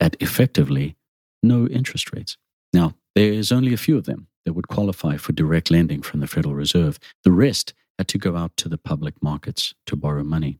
at 0.00 0.16
effectively 0.20 0.96
no 1.42 1.68
interest 1.68 2.12
rates. 2.12 2.36
Now, 2.72 2.96
there's 3.14 3.52
only 3.52 3.72
a 3.72 3.78
few 3.78 3.96
of 3.96 4.06
them 4.06 4.26
that 4.44 4.54
would 4.54 4.68
qualify 4.68 5.16
for 5.16 5.32
direct 5.32 5.70
lending 5.70 6.02
from 6.02 6.18
the 6.18 6.26
Federal 6.26 6.54
Reserve. 6.54 6.98
The 7.22 7.32
rest 7.32 7.74
had 7.96 8.08
to 8.08 8.18
go 8.18 8.36
out 8.36 8.56
to 8.56 8.68
the 8.68 8.76
public 8.76 9.22
markets 9.22 9.72
to 9.86 9.94
borrow 9.94 10.24
money. 10.24 10.58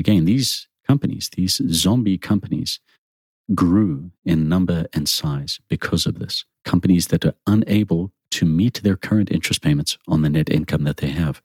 Again, 0.00 0.24
these 0.24 0.66
companies, 0.86 1.30
these 1.30 1.60
zombie 1.70 2.18
companies, 2.18 2.80
grew 3.54 4.10
in 4.24 4.48
number 4.48 4.86
and 4.92 5.08
size 5.08 5.60
because 5.68 6.06
of 6.06 6.18
this. 6.18 6.44
Companies 6.64 7.08
that 7.08 7.24
are 7.24 7.34
unable 7.46 8.12
to 8.32 8.44
meet 8.44 8.82
their 8.82 8.96
current 8.96 9.30
interest 9.30 9.62
payments 9.62 9.98
on 10.08 10.22
the 10.22 10.30
net 10.30 10.50
income 10.50 10.84
that 10.84 10.98
they 10.98 11.10
have. 11.10 11.40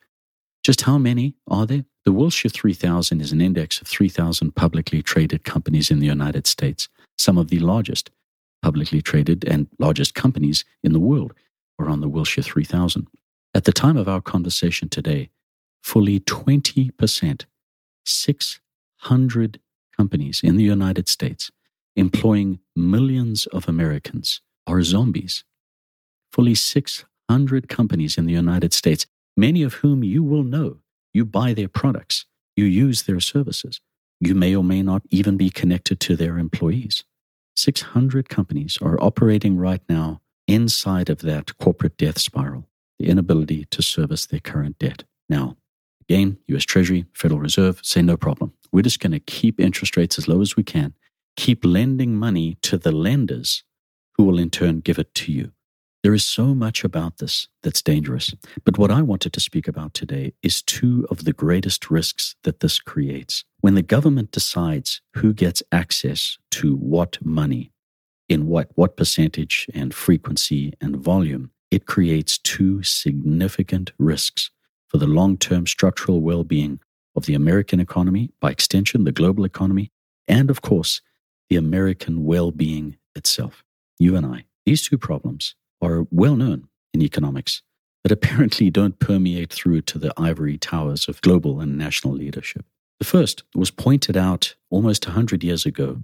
Just 0.64 0.82
how 0.82 0.98
many 0.98 1.36
are 1.48 1.66
there? 1.66 1.86
The 2.06 2.12
Wilshire 2.12 2.50
3000 2.50 3.22
is 3.22 3.32
an 3.32 3.42
index 3.42 3.80
of 3.80 3.88
3,000 3.88 4.56
publicly 4.56 5.04
traded 5.04 5.44
companies 5.44 5.92
in 5.92 6.00
the 6.00 6.08
United 6.08 6.48
States. 6.48 6.90
Some 7.18 7.38
of 7.38 7.50
the 7.50 7.60
largest 7.60 8.10
publicly 8.62 9.02
traded 9.02 9.46
and 9.46 9.68
largest 9.80 10.16
companies 10.16 10.66
in 10.84 10.94
the 10.94 11.00
world 11.00 11.34
are 11.80 11.90
on 11.90 12.02
the 12.02 12.10
Wilshire 12.10 12.44
3000. 12.44 13.08
At 13.54 13.66
the 13.66 13.72
time 13.72 13.98
of 13.98 14.08
our 14.08 14.22
conversation 14.22 14.90
today, 14.90 15.30
fully 15.84 16.20
20%, 16.20 17.46
600 19.02 19.60
companies 19.98 20.42
in 20.44 20.58
the 20.58 20.64
United 20.64 21.08
States 21.10 21.52
employing 21.96 22.60
millions 22.76 23.48
of 23.48 23.68
Americans 23.68 24.42
are 24.68 24.84
zombies. 24.84 25.44
Fully 26.32 26.56
600 26.56 27.68
companies 27.68 28.18
in 28.18 28.26
the 28.26 28.34
United 28.34 28.74
States 28.74 29.08
many 29.36 29.64
of 29.64 29.76
whom 29.76 30.04
you 30.04 30.24
will 30.24 30.44
know. 30.44 30.78
You 31.14 31.26
buy 31.26 31.54
their 31.54 31.68
products, 31.68 32.26
you 32.56 32.66
use 32.66 33.04
their 33.04 33.20
services. 33.20 33.82
You 34.20 34.36
may 34.36 34.56
or 34.56 34.64
may 34.64 34.84
not 34.84 35.02
even 35.10 35.36
be 35.36 35.50
connected 35.50 36.00
to 36.02 36.16
their 36.16 36.38
employees. 36.38 37.04
600 37.56 38.30
companies 38.30 38.78
are 38.82 39.02
operating 39.02 39.58
right 39.58 39.82
now 39.90 40.22
inside 40.48 41.10
of 41.10 41.20
that 41.20 41.58
corporate 41.58 41.98
death 41.98 42.20
spiral, 42.20 42.68
the 43.00 43.08
inability 43.08 43.66
to 43.72 43.82
service 43.82 44.28
their 44.28 44.40
current 44.40 44.78
debt. 44.78 45.06
Now, 45.28 45.58
again, 46.02 46.38
US 46.48 46.66
Treasury, 46.66 47.06
Federal 47.14 47.40
Reserve 47.40 47.80
say 47.82 48.04
no 48.04 48.16
problem. 48.16 48.54
We're 48.72 48.82
just 48.82 49.00
going 49.00 49.12
to 49.12 49.20
keep 49.20 49.60
interest 49.60 49.98
rates 49.98 50.18
as 50.18 50.28
low 50.28 50.42
as 50.42 50.56
we 50.56 50.64
can, 50.64 50.94
keep 51.36 51.66
lending 51.66 52.16
money 52.16 52.58
to 52.62 52.78
the 52.78 52.92
lenders 52.92 53.64
who 54.16 54.24
will 54.24 54.40
in 54.40 54.50
turn 54.50 54.80
give 54.80 55.00
it 55.00 55.14
to 55.16 55.32
you. 55.32 55.52
There 56.04 56.14
is 56.16 56.26
so 56.26 56.56
much 56.56 56.84
about 56.84 57.18
this 57.18 57.48
that's 57.62 57.84
dangerous. 57.84 58.34
But 58.66 58.80
what 58.80 58.90
I 58.90 59.04
wanted 59.04 59.34
to 59.34 59.40
speak 59.40 59.68
about 59.68 59.94
today 59.94 60.34
is 60.42 60.64
two 60.64 61.06
of 61.12 61.26
the 61.26 61.34
greatest 61.34 61.92
risks 61.92 62.36
that 62.44 62.60
this 62.62 62.80
creates. 62.80 63.46
When 63.60 63.76
the 63.76 63.84
government 63.84 64.32
decides 64.32 65.02
who 65.14 65.32
gets 65.32 65.62
access 65.72 66.40
to 66.52 66.76
what 66.76 67.24
money, 67.24 67.72
in 68.28 68.48
what, 68.48 68.70
what 68.74 68.98
percentage 68.98 69.68
and 69.76 69.94
frequency 69.94 70.74
and 70.82 70.96
volume, 70.96 71.52
it 71.70 71.86
creates 71.86 72.40
two 72.40 72.82
significant 72.82 73.92
risks 74.00 74.50
for 74.88 74.98
the 74.98 75.08
long 75.08 75.38
term 75.38 75.68
structural 75.68 76.22
well 76.22 76.44
being 76.44 76.80
of 77.16 77.26
the 77.26 77.34
American 77.34 77.80
economy, 77.80 78.32
by 78.40 78.52
extension, 78.52 79.04
the 79.04 79.12
global 79.12 79.44
economy, 79.44 79.92
and 80.28 80.50
of 80.50 80.62
course, 80.62 81.02
the 81.50 81.56
American 81.58 82.24
well 82.24 82.52
being 82.52 82.98
itself. 83.16 83.64
You 84.00 84.16
and 84.16 84.26
I. 84.26 84.46
These 84.66 84.88
two 84.88 84.98
problems 84.98 85.56
are 85.82 86.06
well 86.12 86.36
known 86.36 86.68
in 86.94 87.02
economics, 87.02 87.62
but 88.04 88.12
apparently 88.12 88.70
don't 88.70 89.00
permeate 89.00 89.52
through 89.52 89.82
to 89.82 90.00
the 90.00 90.14
ivory 90.18 90.58
towers 90.58 91.08
of 91.08 91.22
global 91.22 91.60
and 91.60 91.78
national 91.78 92.14
leadership. 92.14 92.66
The 93.00 93.06
first 93.06 93.44
was 93.56 93.72
pointed 93.72 94.16
out 94.16 94.56
almost 94.70 95.08
100 95.08 95.44
years 95.44 95.66
ago 95.66 96.00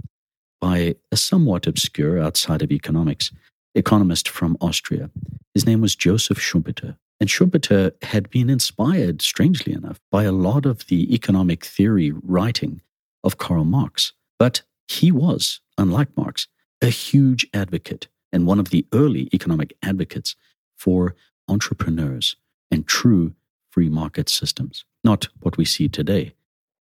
by 0.60 0.96
a 1.12 1.18
somewhat 1.18 1.68
obscure, 1.68 2.20
outside 2.20 2.62
of 2.62 2.72
economics, 2.72 3.32
economist 3.76 4.28
from 4.28 4.58
Austria. 4.60 5.12
His 5.54 5.66
name 5.66 5.82
was 5.82 5.96
Joseph 5.96 6.40
Schumpeter. 6.40 6.98
And 7.20 7.30
Schumpeter 7.30 7.92
had 8.04 8.30
been 8.30 8.50
inspired, 8.50 9.22
strangely 9.22 9.74
enough, 9.74 10.00
by 10.12 10.24
a 10.24 10.32
lot 10.32 10.66
of 10.66 10.86
the 10.88 11.14
economic 11.14 11.66
theory 11.66 12.12
writing 12.12 12.82
of 13.24 13.38
Karl 13.38 13.66
Marx. 13.66 14.14
But 14.38 14.62
he 14.88 15.12
was, 15.12 15.60
unlike 15.78 16.16
Marx, 16.16 16.48
a 16.82 16.88
huge 16.88 17.48
advocate 17.54 18.08
and 18.32 18.46
one 18.46 18.60
of 18.60 18.70
the 18.70 18.86
early 18.94 19.30
economic 19.34 19.76
advocates 19.82 20.36
for 20.76 21.16
entrepreneurs 21.48 22.36
and 22.70 22.88
true 22.88 23.34
free 23.72 23.90
market 23.90 24.30
systems, 24.30 24.86
not 25.04 25.28
what 25.40 25.58
we 25.58 25.66
see 25.66 25.88
today, 25.88 26.34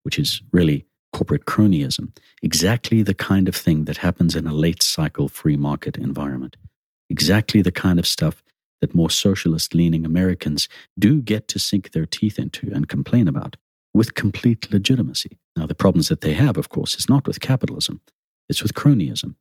which 0.02 0.18
is 0.18 0.42
really 0.52 0.84
corporate 1.12 1.46
cronyism, 1.46 2.14
exactly 2.42 3.02
the 3.02 3.14
kind 3.14 3.48
of 3.48 3.56
thing 3.56 3.84
that 3.86 3.98
happens 3.98 4.36
in 4.36 4.46
a 4.46 4.52
late 4.52 4.82
cycle 4.82 5.28
free 5.28 5.56
market 5.56 5.96
environment, 5.96 6.56
exactly 7.08 7.62
the 7.62 7.72
kind 7.72 7.98
of 7.98 8.06
stuff 8.06 8.42
that 8.80 8.94
more 8.94 9.10
socialist 9.10 9.74
leaning 9.74 10.04
Americans 10.04 10.68
do 10.98 11.20
get 11.22 11.48
to 11.48 11.58
sink 11.58 11.92
their 11.92 12.06
teeth 12.06 12.38
into 12.38 12.70
and 12.72 12.88
complain 12.88 13.28
about 13.28 13.56
with 13.94 14.14
complete 14.14 14.70
legitimacy. 14.70 15.38
Now, 15.56 15.66
the 15.66 15.74
problems 15.74 16.08
that 16.08 16.20
they 16.20 16.34
have, 16.34 16.56
of 16.56 16.68
course, 16.68 16.96
is 16.96 17.08
not 17.08 17.26
with 17.26 17.40
capitalism, 17.40 18.00
it's 18.48 18.62
with 18.62 18.74
cronyism, 18.74 19.36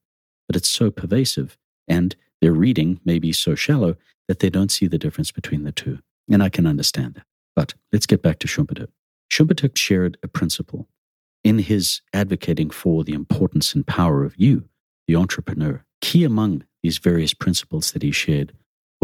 but 0.47 0.55
it's 0.55 0.69
so 0.69 0.89
pervasive 0.89 1.57
and 1.87 2.15
their 2.41 2.53
reading 2.53 2.99
may 3.05 3.19
be 3.19 3.31
so 3.31 3.55
shallow 3.55 3.95
that 4.27 4.39
they 4.39 4.49
don't 4.49 4.71
see 4.71 4.87
the 4.87 4.97
difference 4.97 5.31
between 5.31 5.63
the 5.63 5.71
two. 5.71 5.99
And 6.29 6.41
I 6.41 6.49
can 6.49 6.65
understand 6.65 7.15
that. 7.15 7.25
But 7.55 7.75
let's 7.91 8.05
get 8.05 8.21
back 8.21 8.39
to 8.39 8.47
Schumpeter. 8.47 8.87
Schumpeter 9.31 9.75
shared 9.77 10.17
a 10.23 10.27
principle 10.27 10.87
in 11.43 11.59
his 11.59 12.01
advocating 12.13 12.69
for 12.69 13.03
the 13.03 13.13
importance 13.13 13.75
and 13.75 13.85
power 13.85 14.23
of 14.23 14.35
you, 14.37 14.67
the 15.07 15.15
entrepreneur. 15.15 15.83
Key 16.01 16.23
among 16.23 16.63
these 16.83 16.97
various 16.97 17.33
principles 17.33 17.91
that 17.91 18.01
he 18.01 18.11
shared 18.11 18.53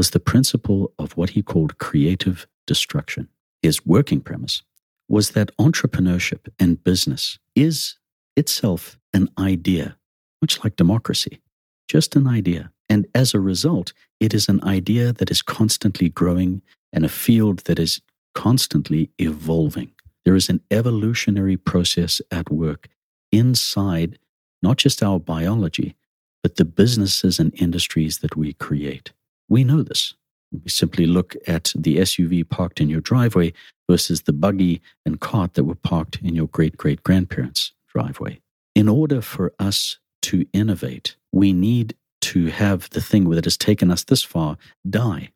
was 0.02 0.10
the 0.10 0.20
principle 0.20 0.92
of 0.98 1.16
what 1.16 1.30
he 1.36 1.44
called 1.44 1.78
creative 1.78 2.48
destruction. 2.66 3.28
His 3.62 3.86
working 3.86 4.20
premise 4.20 4.64
was 5.08 5.30
that 5.36 5.56
entrepreneurship 5.58 6.48
and 6.58 6.84
business 6.84 7.38
is 7.56 8.00
itself 8.36 8.98
an 9.14 9.30
idea, 9.38 9.98
much 10.42 10.64
like 10.64 10.76
democracy 10.76 11.40
just 11.88 12.16
an 12.16 12.26
idea. 12.26 12.72
And 12.90 13.06
as 13.14 13.36
a 13.36 13.40
result, 13.40 13.94
it 14.20 14.34
is 14.34 14.50
an 14.50 14.64
idea 14.64 15.14
that 15.14 15.30
is 15.30 15.44
constantly 15.44 16.10
growing 16.10 16.64
and 16.92 17.06
a 17.06 17.10
field 17.10 17.60
that 17.66 17.78
is 17.78 18.02
constantly 18.34 19.12
evolving. 19.20 19.92
There 20.26 20.38
is 20.42 20.50
an 20.50 20.62
evolutionary 20.72 21.58
process 21.58 22.22
at 22.32 22.50
work 22.50 22.88
inside 23.32 24.18
not 24.64 24.78
just 24.78 25.04
our 25.04 25.20
biology, 25.20 25.96
but 26.42 26.56
the 26.56 26.66
businesses 26.66 27.40
and 27.40 27.54
industries 27.62 28.20
that 28.20 28.36
we 28.36 28.54
create. 28.54 29.12
We 29.52 29.66
know 29.66 29.82
this. 29.82 30.14
We 30.54 30.70
simply 30.70 31.06
look 31.06 31.36
at 31.46 31.74
the 31.76 31.98
SUV 31.98 32.48
parked 32.48 32.80
in 32.80 32.88
your 32.88 33.02
driveway 33.02 33.52
versus 33.90 34.22
the 34.22 34.32
buggy 34.32 34.82
and 35.06 35.20
cart 35.20 35.56
that 35.56 35.66
were 35.66 35.76
parked 35.76 36.20
in 36.24 36.36
your 36.36 36.48
great 36.48 36.78
great 36.78 37.04
grandparents' 37.04 37.74
driveway. 37.94 38.40
In 38.76 38.88
order 38.88 39.20
for 39.20 39.52
us 39.60 40.00
to 40.22 40.46
innovate, 40.54 41.18
we 41.34 41.52
need 41.52 41.96
to 42.22 42.46
have 42.46 42.90
the 42.92 43.02
thing 43.02 43.30
that 43.32 43.44
has 43.44 43.58
taken 43.58 43.92
us 43.92 44.06
this 44.06 44.24
far 44.24 44.58
die 44.90 45.32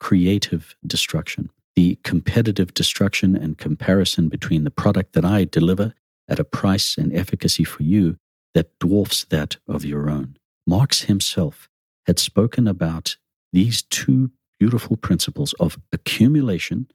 creative 0.00 0.74
destruction, 0.84 1.48
the 1.76 1.96
competitive 2.02 2.74
destruction 2.74 3.36
and 3.36 3.56
comparison 3.56 4.28
between 4.28 4.64
the 4.64 4.70
product 4.82 5.12
that 5.12 5.24
I 5.24 5.44
deliver 5.44 5.94
at 6.28 6.40
a 6.40 6.44
price 6.44 6.98
and 6.98 7.14
efficacy 7.14 7.62
for 7.62 7.84
you 7.84 8.16
that 8.52 8.76
dwarfs 8.80 9.24
that 9.26 9.58
of 9.68 9.84
your 9.84 10.10
own. 10.10 10.38
Marx 10.66 11.02
himself 11.02 11.68
had 12.06 12.18
spoken 12.18 12.66
about 12.66 13.16
these 13.54 13.82
two 13.82 14.32
beautiful 14.58 14.96
principles 14.96 15.54
of 15.60 15.78
accumulation 15.92 16.88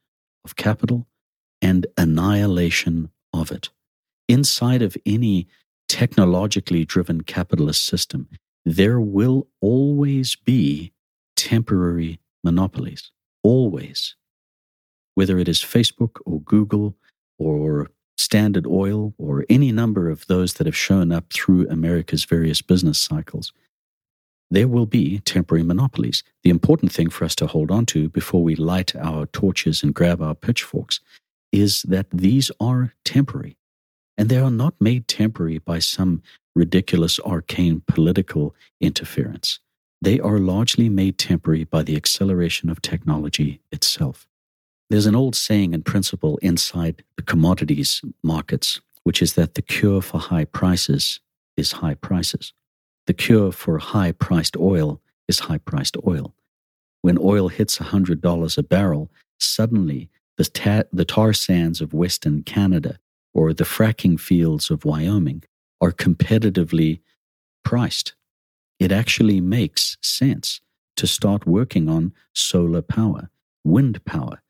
of 0.44 0.58
capital 0.58 1.08
and 1.62 1.88
annihilation 1.98 3.10
of 3.34 3.50
it. 3.50 3.70
Inside 4.28 4.82
of 4.82 4.98
any 5.06 5.48
technologically 5.88 6.84
driven 6.84 7.22
capitalist 7.22 7.86
system, 7.86 8.28
there 8.66 9.00
will 9.00 9.48
always 9.62 10.36
be 10.36 10.92
temporary 11.38 12.20
monopolies. 12.44 13.12
Always. 13.42 14.16
Whether 15.16 15.40
it 15.40 15.48
is 15.48 15.60
Facebook 15.60 16.20
or 16.26 16.42
Google 16.42 16.98
or 17.38 17.90
Standard 18.18 18.68
Oil 18.68 19.14
or 19.18 19.46
any 19.50 19.72
number 19.72 20.10
of 20.10 20.28
those 20.28 20.56
that 20.56 20.68
have 20.68 20.76
shown 20.76 21.14
up 21.14 21.32
through 21.32 21.70
America's 21.70 22.26
various 22.26 22.62
business 22.62 23.00
cycles, 23.00 23.54
there 24.52 24.68
will 24.68 24.86
be 24.86 25.20
temporary 25.20 25.64
monopolies. 25.64 26.24
The 26.44 26.50
important 26.50 26.92
thing 26.92 27.10
for 27.10 27.26
us 27.26 27.36
to 27.36 27.48
hold 27.48 27.72
on 27.72 27.86
to 27.88 28.10
before 28.10 28.44
we 28.44 28.56
light 28.56 28.96
our 28.96 29.26
torches 29.28 29.84
and 29.84 29.94
grab 29.94 30.22
our 30.22 30.36
pitchforks 30.36 31.00
is 31.52 31.84
that 31.84 32.08
these 32.12 32.52
are 32.60 32.94
temporary. 33.06 33.58
And 34.18 34.30
they 34.30 34.38
are 34.38 34.52
not 34.52 34.74
made 34.80 35.08
temporary 35.08 35.60
by 35.60 35.80
some 35.80 36.22
ridiculous 36.56 37.20
arcane 37.20 37.84
political 37.88 38.56
interference. 38.82 39.60
They 40.02 40.20
are 40.20 40.40
largely 40.40 40.90
made 40.90 41.18
temporary 41.18 41.64
by 41.64 41.84
the 41.84 41.96
acceleration 41.96 42.70
of 42.70 42.82
technology 42.82 43.62
itself. 43.72 44.28
There's 44.90 45.06
an 45.06 45.16
old 45.16 45.36
saying 45.36 45.74
and 45.74 45.86
principle 45.86 46.38
inside 46.42 47.04
the 47.16 47.22
commodities 47.22 48.02
markets, 48.24 48.82
which 49.04 49.22
is 49.22 49.34
that 49.34 49.54
the 49.54 49.62
cure 49.62 50.02
for 50.02 50.18
high 50.20 50.46
prices 50.46 51.20
is 51.56 51.74
high 51.74 51.94
prices. 51.94 52.54
The 53.10 53.16
cure 53.16 53.52
for 53.52 53.80
high 53.80 54.12
priced 54.12 54.56
oil 54.56 55.02
is 55.28 55.40
high 55.40 55.58
priced 55.58 55.98
oil. 56.06 56.36
When 57.02 57.18
oil 57.20 57.48
hits 57.48 57.80
$100 57.80 58.58
a 58.58 58.62
barrel, 58.62 59.12
suddenly 59.40 60.12
the, 60.38 60.46
ta- 60.46 60.84
the 60.94 61.06
tar 61.06 61.34
sands 61.34 61.82
of 61.82 61.92
Western 61.92 62.44
Canada 62.44 63.00
or 63.34 63.52
the 63.52 63.64
fracking 63.64 64.20
fields 64.20 64.70
of 64.70 64.86
Wyoming 64.86 65.42
are 65.82 65.92
competitively 65.92 67.00
priced. 67.66 68.14
It 68.80 68.92
actually 68.92 69.42
makes 69.42 69.98
sense 70.04 70.62
to 70.96 71.08
start 71.08 71.48
working 71.48 71.90
on 71.90 72.14
solar 72.36 72.84
power, 72.84 73.32
wind 73.64 74.06
power, 74.06 74.44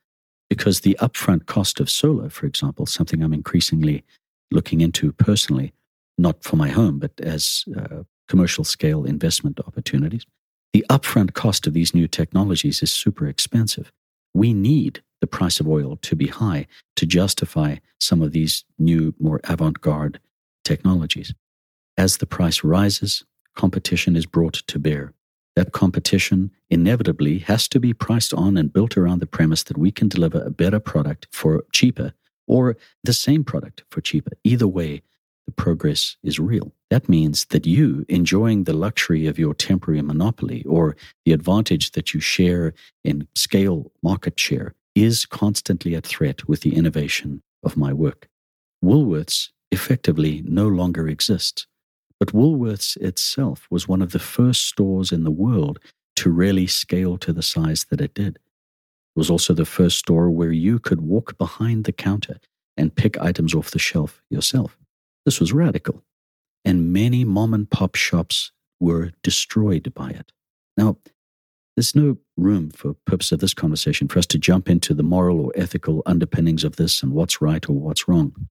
because 0.50 0.82
the 0.82 0.98
upfront 1.00 1.46
cost 1.46 1.80
of 1.80 1.90
solar, 1.90 2.30
for 2.30 2.46
example, 2.46 2.86
something 2.86 3.24
I'm 3.24 3.32
increasingly 3.32 4.04
looking 4.52 4.82
into 4.82 5.14
personally, 5.14 5.72
not 6.18 6.44
for 6.44 6.58
my 6.58 6.68
home, 6.68 7.00
but 7.00 7.14
as 7.22 7.64
uh, 7.78 8.04
commercial 8.30 8.64
scale 8.64 9.04
investment 9.04 9.60
opportunities, 9.68 10.26
the 10.72 10.86
upfront 10.90 11.34
cost 11.34 11.68
of 11.68 11.74
these 11.74 11.94
new 11.94 12.08
technologies 12.08 12.82
is 12.82 12.92
super 12.92 13.28
expensive. 13.28 13.92
We 14.34 14.54
need 14.54 15.02
the 15.20 15.28
price 15.28 15.60
of 15.60 15.68
oil 15.68 15.98
to 15.98 16.16
be 16.16 16.28
high 16.28 16.68
to 16.96 17.06
justify 17.06 17.78
some 18.00 18.22
of 18.22 18.32
these 18.32 18.64
new, 18.78 19.14
more 19.20 19.42
avant 19.46 19.82
garde 19.82 20.20
technologies. 20.64 21.34
As 21.98 22.18
the 22.18 22.26
price 22.26 22.64
rises, 22.64 23.26
competition 23.56 24.16
is 24.16 24.26
brought 24.26 24.54
to 24.54 24.80
bear. 24.80 25.14
That 25.56 25.74
competition 25.74 26.52
inevitably 26.70 27.40
has 27.40 27.68
to 27.70 27.80
be 27.80 27.94
priced 27.94 28.34
on 28.34 28.56
and 28.56 28.72
built 28.72 28.96
around 28.96 29.20
the 29.20 29.26
premise 29.26 29.64
that 29.64 29.78
we 29.78 29.92
can 29.92 30.08
deliver 30.08 30.42
a 30.42 30.52
better 30.52 30.80
product 30.80 31.28
for 31.32 31.66
cheaper 31.74 32.14
or 32.48 32.78
the 33.04 33.14
same 33.14 33.44
product 33.44 33.84
for 33.90 34.00
cheaper. 34.00 34.32
Either 34.44 34.68
way, 34.68 35.02
the 35.50 35.64
progress 35.64 36.16
is 36.22 36.40
real. 36.40 36.72
That 36.92 37.10
means 37.10 37.46
that 37.46 37.66
you, 37.66 38.06
enjoying 38.08 38.66
the 38.66 38.74
luxury 38.74 39.26
of 39.26 39.40
your 39.40 39.56
temporary 39.56 40.04
monopoly 40.04 40.64
or 40.66 40.96
the 41.26 41.32
advantage 41.32 41.92
that 41.94 42.14
you 42.14 42.20
share 42.20 42.74
in 43.04 43.28
scale 43.34 43.92
market 44.04 44.40
share, 44.40 44.76
is 44.94 45.26
constantly 45.26 45.96
at 45.96 46.06
threat 46.06 46.48
with 46.48 46.62
the 46.62 46.76
innovation 46.76 47.42
of 47.64 47.78
my 47.78 47.92
work. 47.92 48.28
Woolworths 48.84 49.50
effectively 49.72 50.44
no 50.46 50.68
longer 50.68 51.08
exists. 51.08 51.66
But 52.20 52.34
Woolworths 52.34 52.96
itself 52.98 53.66
was 53.72 53.88
one 53.88 54.04
of 54.04 54.12
the 54.12 54.20
first 54.20 54.68
stores 54.68 55.12
in 55.12 55.24
the 55.24 55.32
world 55.32 55.80
to 56.18 56.30
really 56.30 56.68
scale 56.68 57.18
to 57.18 57.34
the 57.34 57.42
size 57.42 57.86
that 57.90 58.02
it 58.02 58.14
did. 58.14 58.36
It 58.36 59.16
was 59.16 59.32
also 59.32 59.56
the 59.56 59.66
first 59.66 59.98
store 59.98 60.30
where 60.30 60.52
you 60.52 60.78
could 60.78 61.02
walk 61.02 61.40
behind 61.40 61.86
the 61.86 61.92
counter 61.92 62.38
and 62.78 62.94
pick 62.94 63.18
items 63.18 63.56
off 63.56 63.72
the 63.72 63.80
shelf 63.80 64.22
yourself. 64.30 64.78
This 65.26 65.40
was 65.40 65.54
radical. 65.54 66.04
And 66.66 66.92
many 66.92 67.24
mom 67.24 67.54
and 67.54 67.70
pop 67.70 67.96
shops 67.96 68.52
were 68.80 69.12
destroyed 69.24 69.94
by 69.94 70.10
it. 70.10 70.32
Now, 70.78 70.98
there's 71.76 71.96
no 71.96 72.18
room 72.36 72.72
for 72.72 72.94
purpose 73.06 73.32
of 73.32 73.40
this 73.40 73.54
conversation 73.54 74.08
for 74.08 74.20
us 74.20 74.26
to 74.28 74.38
jump 74.38 74.70
into 74.70 74.94
the 74.94 75.04
moral 75.04 75.40
or 75.40 75.52
ethical 75.56 76.02
underpinnings 76.06 76.64
of 76.64 76.76
this 76.76 77.02
and 77.02 77.14
what's 77.14 77.42
right 77.42 77.68
or 77.70 77.74
what's 77.74 78.08
wrong. 78.08 78.50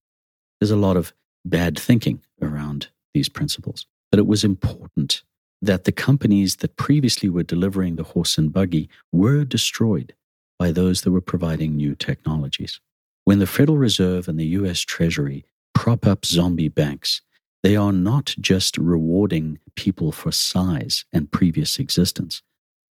There's 0.60 0.70
a 0.70 0.76
lot 0.76 0.96
of 0.96 1.12
bad 1.44 1.78
thinking 1.78 2.22
around 2.40 2.88
these 3.14 3.28
principles. 3.28 3.86
But 4.10 4.18
it 4.18 4.26
was 4.26 4.44
important 4.44 5.22
that 5.60 5.84
the 5.84 5.92
companies 5.92 6.56
that 6.56 6.76
previously 6.76 7.28
were 7.28 7.42
delivering 7.42 7.96
the 7.96 8.04
horse 8.04 8.38
and 8.38 8.52
buggy 8.52 8.88
were 9.12 9.44
destroyed 9.44 10.14
by 10.58 10.72
those 10.72 11.02
that 11.02 11.10
were 11.10 11.20
providing 11.20 11.76
new 11.76 11.94
technologies. 11.94 12.80
When 13.24 13.38
the 13.38 13.46
Federal 13.46 13.76
Reserve 13.76 14.28
and 14.28 14.38
the 14.38 14.46
US 14.46 14.80
Treasury 14.80 15.44
prop 15.78 16.06
up 16.06 16.24
zombie 16.24 16.68
banks, 16.68 17.22
they 17.62 17.76
are 17.76 17.92
not 17.92 18.34
just 18.40 18.76
rewarding 18.78 19.58
people 19.76 20.12
for 20.12 20.32
size 20.32 21.04
and 21.12 21.30
previous 21.30 21.78
existence 21.78 22.42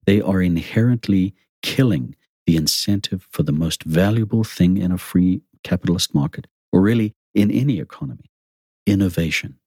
they 0.07 0.21
are 0.21 0.41
inherently 0.41 1.35
killing 1.61 2.15
the 2.47 2.55
incentive 2.55 3.27
for 3.29 3.43
the 3.43 3.51
most 3.51 3.83
valuable 3.83 4.43
thing 4.43 4.77
in 4.77 4.91
a 4.91 4.97
free 4.97 5.41
capitalist 5.63 6.15
market, 6.15 6.47
or 6.71 6.81
really 6.81 7.13
in 7.35 7.51
any 7.51 7.79
economy 7.79 8.31
innovation. 8.87 9.59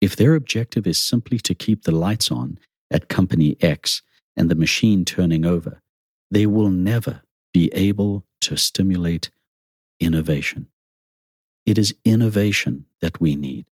If 0.00 0.16
their 0.16 0.34
objective 0.34 0.86
is 0.86 1.00
simply 1.00 1.38
to 1.40 1.54
keep 1.54 1.82
the 1.82 1.92
lights 1.92 2.30
on 2.30 2.58
at 2.90 3.08
company 3.08 3.56
X 3.60 4.00
and 4.34 4.50
the 4.50 4.54
machine 4.54 5.04
turning 5.04 5.44
over, 5.44 5.82
they 6.30 6.46
will 6.46 6.70
never 6.70 7.20
be 7.52 7.70
able 7.74 8.24
to 8.40 8.56
stimulate 8.56 9.30
innovation. 10.00 10.68
It 11.64 11.78
is 11.78 11.94
innovation 12.04 12.86
that 13.00 13.20
we 13.20 13.36
need. 13.36 13.66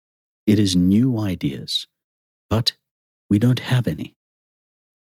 It 0.47 0.59
is 0.59 0.77
new 0.77 1.19
ideas, 1.19 1.87
but 2.51 2.77
we 3.31 3.39
don't 3.39 3.61
have 3.61 3.87
any. 3.87 4.17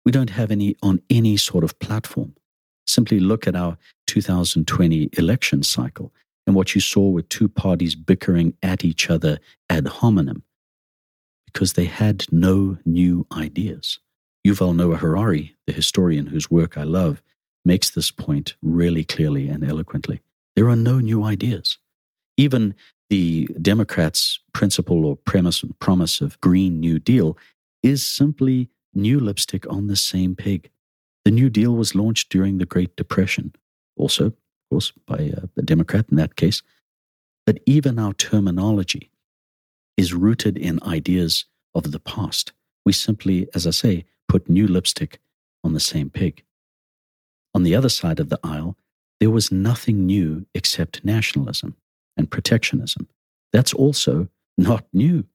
We 0.06 0.12
don't 0.12 0.32
have 0.32 0.52
any 0.52 0.76
on 0.84 1.02
any 1.10 1.38
sort 1.38 1.64
of 1.64 1.80
platform. 1.80 2.36
Simply 2.86 3.20
look 3.20 3.48
at 3.48 3.56
our 3.56 3.78
2020 4.08 5.10
election 5.14 5.64
cycle 5.64 6.14
and 6.46 6.56
what 6.56 6.76
you 6.76 6.82
saw 6.82 7.10
with 7.10 7.28
two 7.30 7.48
parties 7.48 7.96
bickering 7.96 8.56
at 8.62 8.86
each 8.86 9.10
other 9.10 9.40
ad 9.70 9.88
hominem 9.88 10.44
because 11.46 11.74
they 11.74 11.86
had 11.86 12.26
no 12.32 12.78
new 12.86 13.26
ideas. 13.32 14.00
Yuval 14.46 14.76
Noah 14.76 14.98
Harari, 14.98 15.56
the 15.66 15.74
historian 15.74 16.28
whose 16.28 16.52
work 16.52 16.78
I 16.78 16.84
love, 16.84 17.24
makes 17.64 17.90
this 17.90 18.12
point 18.12 18.56
really 18.62 19.04
clearly 19.04 19.48
and 19.48 19.64
eloquently. 19.64 20.22
There 20.56 20.70
are 20.70 20.76
no 20.76 21.00
new 21.00 21.24
ideas. 21.24 21.80
Even 22.38 22.76
the 23.10 23.48
Democrats' 23.62 24.40
principle 24.54 25.06
or 25.06 25.16
premise 25.16 25.64
and 25.64 25.78
promise 25.80 26.22
of 26.22 26.40
Green 26.42 26.80
New 26.80 27.00
Deal 27.00 27.38
is 27.84 28.06
simply 28.06 28.70
new 28.94 29.20
lipstick 29.20 29.70
on 29.72 29.88
the 29.88 29.96
same 29.96 30.36
pig. 30.36 30.70
The 31.24 31.32
New 31.32 31.50
Deal 31.50 31.76
was 31.76 31.96
launched 31.96 32.30
during 32.30 32.58
the 32.58 32.66
Great 32.66 32.96
Depression, 32.96 33.54
also, 33.96 34.28
of 34.28 34.34
course, 34.70 34.92
by 35.06 35.32
uh, 35.36 35.48
a 35.58 35.62
Democrat 35.62 36.06
in 36.10 36.18
that 36.18 36.36
case. 36.36 36.62
But 37.46 37.60
even 37.66 38.00
our 38.00 38.14
terminology 38.14 39.12
is 39.98 40.14
rooted 40.14 40.58
in 40.58 40.82
ideas 40.84 41.46
of 41.74 41.92
the 41.92 42.00
past. 42.00 42.54
We 42.86 42.94
simply, 42.94 43.48
as 43.54 43.66
I 43.68 43.72
say, 43.72 44.06
put 44.28 44.50
new 44.50 44.68
lipstick 44.68 45.20
on 45.64 45.74
the 45.74 45.80
same 45.80 46.10
pig. 46.10 46.44
On 47.54 47.64
the 47.64 47.76
other 47.76 47.90
side 47.90 48.20
of 48.20 48.30
the 48.30 48.40
aisle, 48.44 48.78
there 49.20 49.30
was 49.30 49.52
nothing 49.52 50.06
new 50.06 50.46
except 50.54 51.06
nationalism 51.06 51.76
and 52.18 52.32
protectionism. 52.32 53.08
That's 53.52 53.74
also 53.74 54.30
not 54.58 54.86
new. 54.94 55.26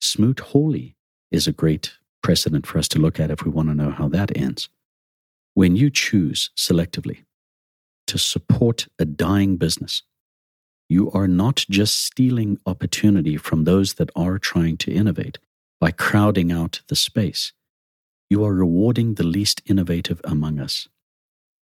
Smoot 0.00 0.40
Hawley 0.40 0.96
is 1.30 1.46
a 1.46 1.52
great 1.52 1.92
precedent 2.22 2.66
for 2.66 2.78
us 2.78 2.88
to 2.88 2.98
look 2.98 3.18
at 3.20 3.30
if 3.30 3.44
we 3.44 3.50
want 3.50 3.68
to 3.68 3.74
know 3.74 3.90
how 3.90 4.08
that 4.08 4.36
ends. 4.36 4.68
When 5.54 5.76
you 5.76 5.90
choose 5.90 6.50
selectively 6.56 7.24
to 8.06 8.18
support 8.18 8.88
a 8.98 9.04
dying 9.04 9.56
business, 9.56 10.02
you 10.88 11.10
are 11.12 11.28
not 11.28 11.64
just 11.70 12.04
stealing 12.04 12.58
opportunity 12.66 13.36
from 13.36 13.64
those 13.64 13.94
that 13.94 14.10
are 14.16 14.38
trying 14.38 14.76
to 14.78 14.92
innovate 14.92 15.38
by 15.80 15.90
crowding 15.90 16.50
out 16.50 16.82
the 16.88 16.96
space. 16.96 17.52
You 18.28 18.44
are 18.44 18.52
rewarding 18.52 19.14
the 19.14 19.24
least 19.24 19.62
innovative 19.66 20.20
among 20.24 20.58
us. 20.60 20.88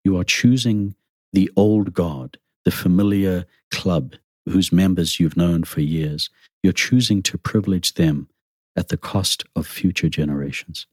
You 0.03 0.17
are 0.17 0.23
choosing 0.23 0.95
the 1.33 1.49
old 1.55 1.93
guard, 1.93 2.37
the 2.65 2.71
familiar 2.71 3.45
club 3.71 4.15
whose 4.45 4.71
members 4.71 5.19
you've 5.19 5.37
known 5.37 5.63
for 5.63 5.81
years. 5.81 6.29
You're 6.63 6.73
choosing 6.73 7.21
to 7.23 7.37
privilege 7.37 7.93
them 7.93 8.27
at 8.75 8.89
the 8.89 8.97
cost 8.97 9.43
of 9.55 9.67
future 9.67 10.09
generations. 10.09 10.87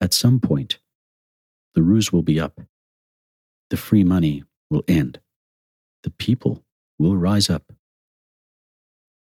At 0.00 0.12
some 0.12 0.40
point, 0.40 0.78
the 1.74 1.82
ruse 1.82 2.12
will 2.12 2.22
be 2.22 2.40
up. 2.40 2.60
The 3.70 3.76
free 3.76 4.04
money 4.04 4.44
will 4.70 4.84
end. 4.88 5.20
The 6.02 6.10
people 6.10 6.62
will 6.98 7.16
rise 7.16 7.50
up. 7.50 7.72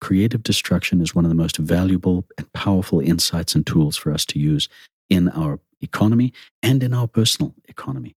Creative 0.01 0.43
destruction 0.43 1.01
is 1.01 1.15
one 1.15 1.25
of 1.25 1.31
the 1.31 1.35
most 1.35 1.57
valuable 1.57 2.27
and 2.37 2.53
powerful 2.53 3.01
insights 3.01 3.55
and 3.55 3.67
tools 3.67 3.97
for 3.97 4.13
us 4.13 4.25
to 4.27 4.39
use 4.39 4.69
in 5.09 5.29
our 5.31 5.61
economy 5.81 6.33
and 6.63 6.83
in 6.83 6.93
our 6.93 7.07
personal 7.07 7.55
economy. 7.69 8.15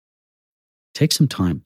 Take 0.93 1.11
some 1.11 1.27
time 1.27 1.63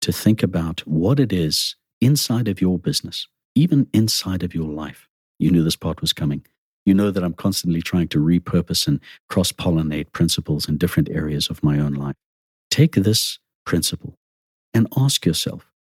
to 0.00 0.12
think 0.12 0.42
about 0.42 0.80
what 0.80 1.20
it 1.20 1.32
is 1.32 1.76
inside 2.02 2.48
of 2.48 2.60
your 2.62 2.78
business, 2.78 3.28
even 3.56 3.88
inside 3.94 4.44
of 4.44 4.54
your 4.54 4.70
life. 4.70 5.08
You 5.40 5.52
knew 5.52 5.64
this 5.64 5.76
part 5.76 6.02
was 6.02 6.14
coming 6.14 6.42
You 6.86 6.94
know 6.94 7.12
that 7.12 7.24
I'm 7.24 7.34
constantly 7.34 7.82
trying 7.82 8.08
to 8.10 8.18
repurpose 8.20 8.88
and 8.88 9.00
cross 9.30 9.52
pollinate 9.52 10.12
principles 10.12 10.68
in 10.68 10.78
different 10.78 11.10
areas 11.10 11.48
of 11.50 11.64
my 11.64 11.80
own 11.80 11.94
life. 11.94 12.16
Take 12.70 12.94
this 12.96 13.40
principle 13.66 14.16
and 14.74 14.88
ask 14.98 15.26
yourself 15.26 15.72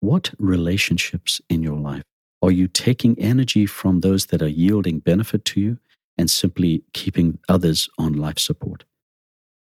what 0.00 0.32
relationships 0.38 1.40
in 1.50 1.62
your 1.62 1.78
life 1.78 2.04
are 2.42 2.52
you 2.52 2.68
taking 2.68 3.18
energy 3.20 3.66
from 3.66 4.00
those 4.00 4.26
that 4.28 4.42
are 4.42 4.48
yielding 4.48 5.00
benefit 5.00 5.44
to 5.46 5.60
you 5.60 5.78
and 6.18 6.30
simply 6.30 6.84
keeping 6.94 7.38
others 7.48 7.88
on 7.98 8.14
life 8.14 8.38
support? 8.38 8.84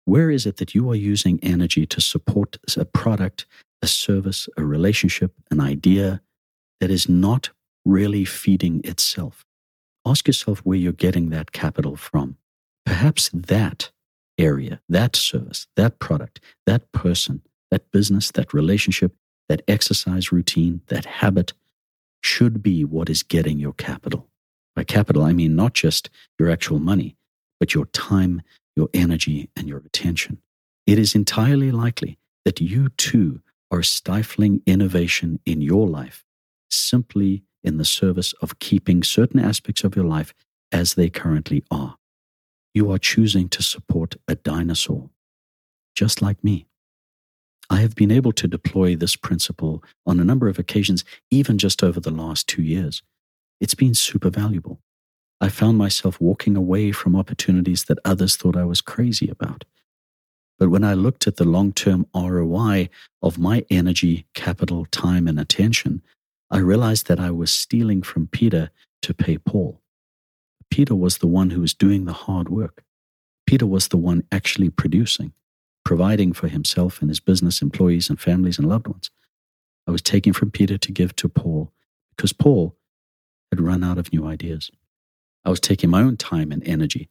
Where 0.06 0.30
is 0.30 0.46
it 0.46 0.58
that 0.58 0.74
you 0.74 0.90
are 0.90 0.96
using 0.96 1.40
energy 1.42 1.86
to 1.86 2.00
support 2.00 2.58
a 2.76 2.84
product, 2.86 3.46
a 3.82 3.86
service, 3.86 4.48
a 4.56 4.64
relationship, 4.64 5.32
an 5.50 5.60
idea 5.60 6.20
that 6.80 6.90
is 6.90 7.08
not 7.08 7.50
really 7.84 8.24
feeding 8.24 8.80
itself? 8.84 9.44
Ask 10.06 10.26
yourself 10.26 10.60
where 10.60 10.78
you're 10.78 10.92
getting 10.92 11.30
that 11.30 11.52
capital 11.52 11.96
from. 11.96 12.36
Perhaps 12.86 13.30
that 13.32 13.90
area, 14.38 14.80
that 14.88 15.14
service, 15.14 15.66
that 15.76 15.98
product, 15.98 16.40
that 16.66 16.90
person, 16.92 17.42
that 17.70 17.90
business, 17.90 18.30
that 18.32 18.52
relationship, 18.54 19.14
that 19.48 19.62
exercise 19.68 20.32
routine, 20.32 20.80
that 20.86 21.04
habit 21.04 21.52
should 22.22 22.62
be 22.62 22.84
what 22.84 23.10
is 23.10 23.22
getting 23.22 23.58
your 23.58 23.72
capital. 23.72 24.28
By 24.74 24.84
capital, 24.84 25.22
I 25.22 25.32
mean 25.32 25.56
not 25.56 25.74
just 25.74 26.10
your 26.38 26.50
actual 26.50 26.78
money, 26.78 27.16
but 27.58 27.74
your 27.74 27.86
time, 27.86 28.42
your 28.76 28.88
energy, 28.94 29.50
and 29.56 29.68
your 29.68 29.78
attention. 29.78 30.38
It 30.86 30.98
is 30.98 31.14
entirely 31.14 31.70
likely 31.70 32.18
that 32.44 32.60
you 32.60 32.88
too 32.90 33.40
are 33.70 33.82
stifling 33.82 34.62
innovation 34.66 35.40
in 35.46 35.60
your 35.60 35.88
life 35.88 36.24
simply 36.68 37.44
in 37.62 37.76
the 37.76 37.84
service 37.84 38.32
of 38.40 38.58
keeping 38.58 39.02
certain 39.02 39.40
aspects 39.40 39.84
of 39.84 39.94
your 39.94 40.04
life 40.04 40.34
as 40.72 40.94
they 40.94 41.10
currently 41.10 41.64
are. 41.70 41.96
You 42.72 42.90
are 42.92 42.98
choosing 42.98 43.48
to 43.50 43.62
support 43.62 44.16
a 44.28 44.36
dinosaur, 44.36 45.10
just 45.94 46.22
like 46.22 46.42
me. 46.42 46.66
I 47.68 47.80
have 47.80 47.94
been 47.94 48.10
able 48.10 48.32
to 48.32 48.48
deploy 48.48 48.96
this 48.96 49.16
principle 49.16 49.82
on 50.06 50.18
a 50.18 50.24
number 50.24 50.48
of 50.48 50.58
occasions, 50.58 51.04
even 51.30 51.58
just 51.58 51.82
over 51.82 52.00
the 52.00 52.10
last 52.10 52.48
two 52.48 52.62
years. 52.62 53.02
It's 53.60 53.74
been 53.74 53.94
super 53.94 54.30
valuable. 54.30 54.80
I 55.40 55.48
found 55.48 55.78
myself 55.78 56.20
walking 56.20 56.56
away 56.56 56.92
from 56.92 57.16
opportunities 57.16 57.84
that 57.84 57.98
others 58.04 58.36
thought 58.36 58.56
I 58.56 58.64
was 58.64 58.80
crazy 58.80 59.28
about. 59.28 59.64
But 60.60 60.68
when 60.68 60.84
I 60.84 60.92
looked 60.92 61.26
at 61.26 61.36
the 61.36 61.46
long 61.46 61.72
term 61.72 62.06
ROI 62.14 62.90
of 63.22 63.38
my 63.38 63.64
energy, 63.70 64.26
capital, 64.34 64.84
time, 64.92 65.26
and 65.26 65.40
attention, 65.40 66.02
I 66.50 66.58
realized 66.58 67.08
that 67.08 67.18
I 67.18 67.30
was 67.30 67.50
stealing 67.50 68.02
from 68.02 68.26
Peter 68.26 68.70
to 69.02 69.14
pay 69.14 69.38
Paul. 69.38 69.80
Peter 70.70 70.94
was 70.94 71.18
the 71.18 71.26
one 71.26 71.50
who 71.50 71.62
was 71.62 71.72
doing 71.72 72.04
the 72.04 72.12
hard 72.12 72.50
work. 72.50 72.84
Peter 73.46 73.66
was 73.66 73.88
the 73.88 73.96
one 73.96 74.22
actually 74.30 74.68
producing, 74.68 75.32
providing 75.82 76.34
for 76.34 76.48
himself 76.48 77.00
and 77.00 77.08
his 77.08 77.20
business 77.20 77.62
employees 77.62 78.10
and 78.10 78.20
families 78.20 78.58
and 78.58 78.68
loved 78.68 78.86
ones. 78.86 79.10
I 79.86 79.90
was 79.90 80.02
taking 80.02 80.34
from 80.34 80.50
Peter 80.50 80.76
to 80.76 80.92
give 80.92 81.16
to 81.16 81.28
Paul 81.28 81.72
because 82.14 82.34
Paul 82.34 82.76
had 83.50 83.62
run 83.62 83.82
out 83.82 83.96
of 83.98 84.12
new 84.12 84.26
ideas. 84.26 84.70
I 85.42 85.48
was 85.48 85.58
taking 85.58 85.88
my 85.88 86.02
own 86.02 86.18
time 86.18 86.52
and 86.52 86.62
energy 86.68 87.08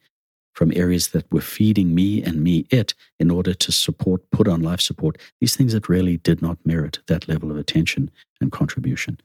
from 0.53 0.71
areas 0.75 1.09
that 1.09 1.31
were 1.31 1.41
feeding 1.41 1.95
me 1.95 2.21
and 2.21 2.43
me 2.43 2.65
it 2.69 2.93
in 3.19 3.31
order 3.31 3.53
to 3.53 3.71
support, 3.71 4.29
put 4.31 4.47
on 4.47 4.61
life 4.61 4.81
support, 4.81 5.17
these 5.39 5.55
things 5.55 5.73
that 5.73 5.89
really 5.89 6.17
did 6.17 6.41
not 6.41 6.57
merit 6.65 6.99
that 7.07 7.27
level 7.27 7.51
of 7.51 7.57
attention 7.57 8.11
and 8.41 8.51
contribution. 8.51 9.19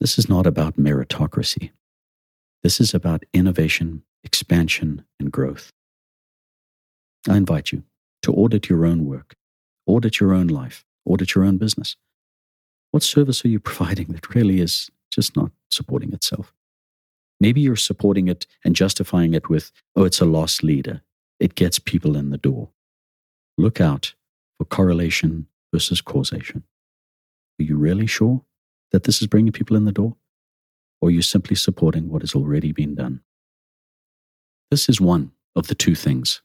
This 0.00 0.18
is 0.18 0.28
not 0.28 0.46
about 0.46 0.76
meritocracy. 0.76 1.70
This 2.62 2.80
is 2.80 2.94
about 2.94 3.24
innovation, 3.32 4.02
expansion, 4.24 5.04
and 5.20 5.30
growth. 5.30 5.72
I 7.28 7.36
invite 7.36 7.72
you 7.72 7.84
to 8.22 8.32
audit 8.32 8.68
your 8.68 8.84
own 8.84 9.06
work, 9.06 9.36
audit 9.86 10.20
your 10.20 10.34
own 10.34 10.48
life, 10.48 10.84
audit 11.04 11.34
your 11.34 11.44
own 11.44 11.58
business. 11.58 11.96
What 12.90 13.02
service 13.02 13.44
are 13.44 13.48
you 13.48 13.60
providing 13.70 14.08
that 14.08 14.34
really 14.34 14.60
is 14.60 14.90
just 15.10 15.36
not 15.36 15.50
supporting 15.70 16.12
itself? 16.12 16.52
Maybe 17.40 17.60
you're 17.60 17.76
supporting 17.76 18.28
it 18.28 18.46
and 18.64 18.74
justifying 18.74 19.34
it 19.34 19.48
with, 19.48 19.70
oh, 19.94 20.04
it's 20.04 20.20
a 20.20 20.24
lost 20.24 20.62
leader. 20.62 21.02
It 21.38 21.54
gets 21.54 21.78
people 21.78 22.16
in 22.16 22.30
the 22.30 22.38
door. 22.38 22.70
Look 23.56 23.80
out 23.80 24.14
for 24.56 24.64
correlation 24.64 25.46
versus 25.72 26.00
causation. 26.00 26.64
Are 27.60 27.64
you 27.64 27.76
really 27.76 28.06
sure 28.06 28.42
that 28.90 29.04
this 29.04 29.20
is 29.20 29.26
bringing 29.26 29.52
people 29.52 29.76
in 29.76 29.84
the 29.84 29.92
door? 29.92 30.16
Or 31.00 31.08
are 31.08 31.12
you 31.12 31.22
simply 31.22 31.54
supporting 31.56 32.08
what 32.08 32.22
has 32.22 32.34
already 32.34 32.72
been 32.72 32.94
done? 32.94 33.20
This 34.70 34.88
is 34.88 35.00
one 35.00 35.32
of 35.54 35.68
the 35.68 35.74
two 35.74 35.94
things 35.94 36.42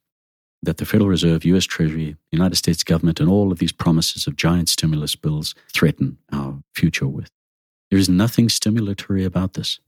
that 0.61 0.77
the 0.77 0.85
Federal 0.85 1.09
Reserve, 1.09 1.43
US 1.45 1.65
Treasury, 1.65 2.15
United 2.31 2.55
States 2.55 2.83
government, 2.83 3.19
and 3.19 3.29
all 3.29 3.51
of 3.51 3.59
these 3.59 3.73
promises 3.73 4.27
of 4.27 4.35
giant 4.35 4.69
stimulus 4.69 5.15
bills 5.15 5.55
threaten 5.73 6.17
our 6.31 6.63
future 6.73 7.07
with. 7.07 7.29
There 7.89 7.99
is 7.99 8.07
nothing 8.07 8.47
stimulatory 8.47 9.25
about 9.25 9.53
this. 9.53 9.79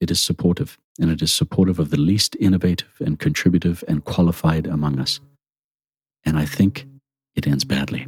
It 0.00 0.10
is 0.10 0.22
supportive, 0.22 0.78
and 1.00 1.10
it 1.10 1.22
is 1.22 1.32
supportive 1.32 1.78
of 1.78 1.90
the 1.90 2.00
least 2.00 2.36
innovative 2.38 2.92
and 3.00 3.18
contributive 3.18 3.82
and 3.88 4.04
qualified 4.04 4.66
among 4.66 4.98
us. 4.98 5.20
And 6.24 6.38
I 6.38 6.44
think 6.44 6.86
it 7.34 7.46
ends 7.46 7.64
badly. 7.64 8.06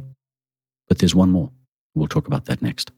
But 0.87 0.99
there's 0.99 1.15
one 1.15 1.31
more. 1.31 1.51
We'll 1.95 2.07
talk 2.07 2.27
about 2.27 2.45
that 2.45 2.61
next. 2.61 2.91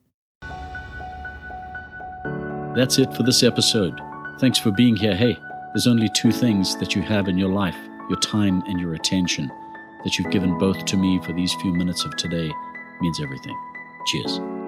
That's 2.76 3.00
it 3.00 3.14
for 3.14 3.24
this 3.24 3.44
episode. 3.44 4.00
Thanks 4.40 4.58
for 4.58 4.72
being 4.72 4.96
here. 4.96 5.16
Hey, 5.16 5.38
there's 5.74 5.88
only 5.88 6.10
two 6.10 6.32
things 6.32 6.78
that 6.78 6.96
you 6.96 7.02
have 7.02 7.28
in 7.28 7.38
your 7.38 7.50
life 7.50 7.76
your 8.10 8.20
time 8.20 8.62
and 8.68 8.80
your 8.80 8.94
attention. 8.94 9.50
That 10.04 10.18
you've 10.18 10.32
given 10.32 10.58
both 10.58 10.84
to 10.86 10.98
me 10.98 11.22
for 11.24 11.32
these 11.32 11.54
few 11.56 11.74
minutes 11.74 12.04
of 12.04 12.16
today 12.18 12.52
means 13.00 13.22
everything. 13.22 13.58
Cheers. 14.08 14.61